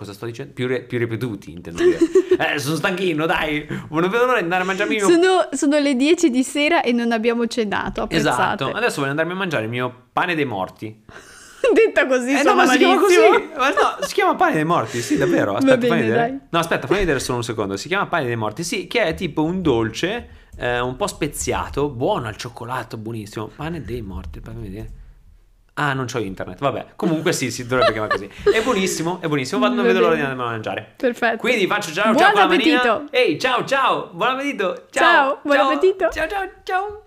cosa 0.00 0.14
sto 0.14 0.24
dicendo? 0.24 0.54
Più, 0.54 0.66
re- 0.66 0.80
più 0.80 0.96
ripetuti, 0.96 1.52
intendo 1.52 1.82
dire. 1.82 1.98
eh, 2.54 2.58
sono 2.58 2.76
stanchino, 2.76 3.26
dai, 3.26 3.66
non 3.68 4.00
vedo 4.08 4.24
l'ora 4.24 4.38
di 4.38 4.44
andare 4.44 4.62
a 4.62 4.64
mangiarmi 4.64 4.94
mio... 4.94 5.06
Sono, 5.06 5.48
sono 5.52 5.78
le 5.78 5.94
10 5.94 6.30
di 6.30 6.42
sera 6.42 6.80
e 6.80 6.92
non 6.92 7.12
abbiamo 7.12 7.46
cenato, 7.46 8.00
apprezzate. 8.00 8.64
Esatto, 8.64 8.70
adesso 8.74 9.00
voglio 9.00 9.10
andarmi 9.10 9.32
a 9.32 9.34
mangiare 9.34 9.64
il 9.64 9.68
mio 9.68 10.06
pane 10.10 10.34
dei 10.34 10.46
morti. 10.46 11.02
Detta 11.74 12.06
così, 12.06 12.30
Eh 12.30 12.42
no, 12.42 12.54
ma 12.54 12.66
si 12.66 12.78
chiama 12.78 12.98
così. 12.98 13.16
Ma 13.54 13.68
no, 13.68 14.06
si 14.06 14.14
chiama 14.14 14.34
pane 14.36 14.54
dei 14.54 14.64
morti, 14.64 15.02
sì, 15.02 15.18
davvero. 15.18 15.52
Aspetta, 15.56 15.76
bene, 15.76 15.88
fammi 15.88 16.00
vedere. 16.00 16.28
dai. 16.28 16.40
No, 16.48 16.58
aspetta, 16.58 16.86
fammi 16.86 17.00
vedere 17.00 17.20
solo 17.20 17.36
un 17.36 17.44
secondo. 17.44 17.76
Si 17.76 17.88
chiama 17.88 18.06
pane 18.06 18.24
dei 18.24 18.36
morti, 18.36 18.64
sì, 18.64 18.86
che 18.86 19.02
è 19.02 19.12
tipo 19.12 19.44
un 19.44 19.60
dolce 19.60 20.28
eh, 20.56 20.80
un 20.80 20.96
po' 20.96 21.08
speziato, 21.08 21.90
buono 21.90 22.28
al 22.28 22.36
cioccolato, 22.36 22.96
buonissimo. 22.96 23.50
Pane 23.54 23.82
dei 23.82 24.00
morti, 24.00 24.40
fammi 24.40 24.62
vedere. 24.62 24.99
Ah, 25.80 25.94
non 25.94 26.04
c'ho 26.04 26.18
internet, 26.18 26.58
vabbè. 26.58 26.88
Comunque 26.94 27.32
sì, 27.32 27.50
si 27.50 27.66
dovrebbe 27.66 27.92
chiamare 27.92 28.12
così. 28.12 28.28
È 28.52 28.60
buonissimo, 28.62 29.20
è 29.22 29.28
buonissimo, 29.28 29.58
vado, 29.60 29.76
non 29.76 29.84
vedo 29.86 30.00
l'ora 30.00 30.14
di 30.14 30.20
andare 30.20 30.38
a 30.38 30.44
mangiare. 30.50 30.92
Perfetto. 30.94 31.38
Quindi 31.38 31.66
faccio 31.66 31.90
ciao, 31.90 32.12
Buon 32.12 32.18
ciao 32.18 32.32
con 32.32 32.40
la 32.42 32.46
manina. 32.48 32.82
appetito. 32.82 33.16
Ehi, 33.16 33.38
ciao, 33.38 33.64
ciao, 33.64 34.10
buon 34.12 34.28
appetito. 34.28 34.86
Ciao, 34.90 35.02
Ciao, 35.02 35.38
buon 35.42 35.56
ciao. 35.56 35.70
appetito. 35.70 36.08
Ciao, 36.10 36.28
ciao, 36.28 36.48
ciao. 36.64 37.02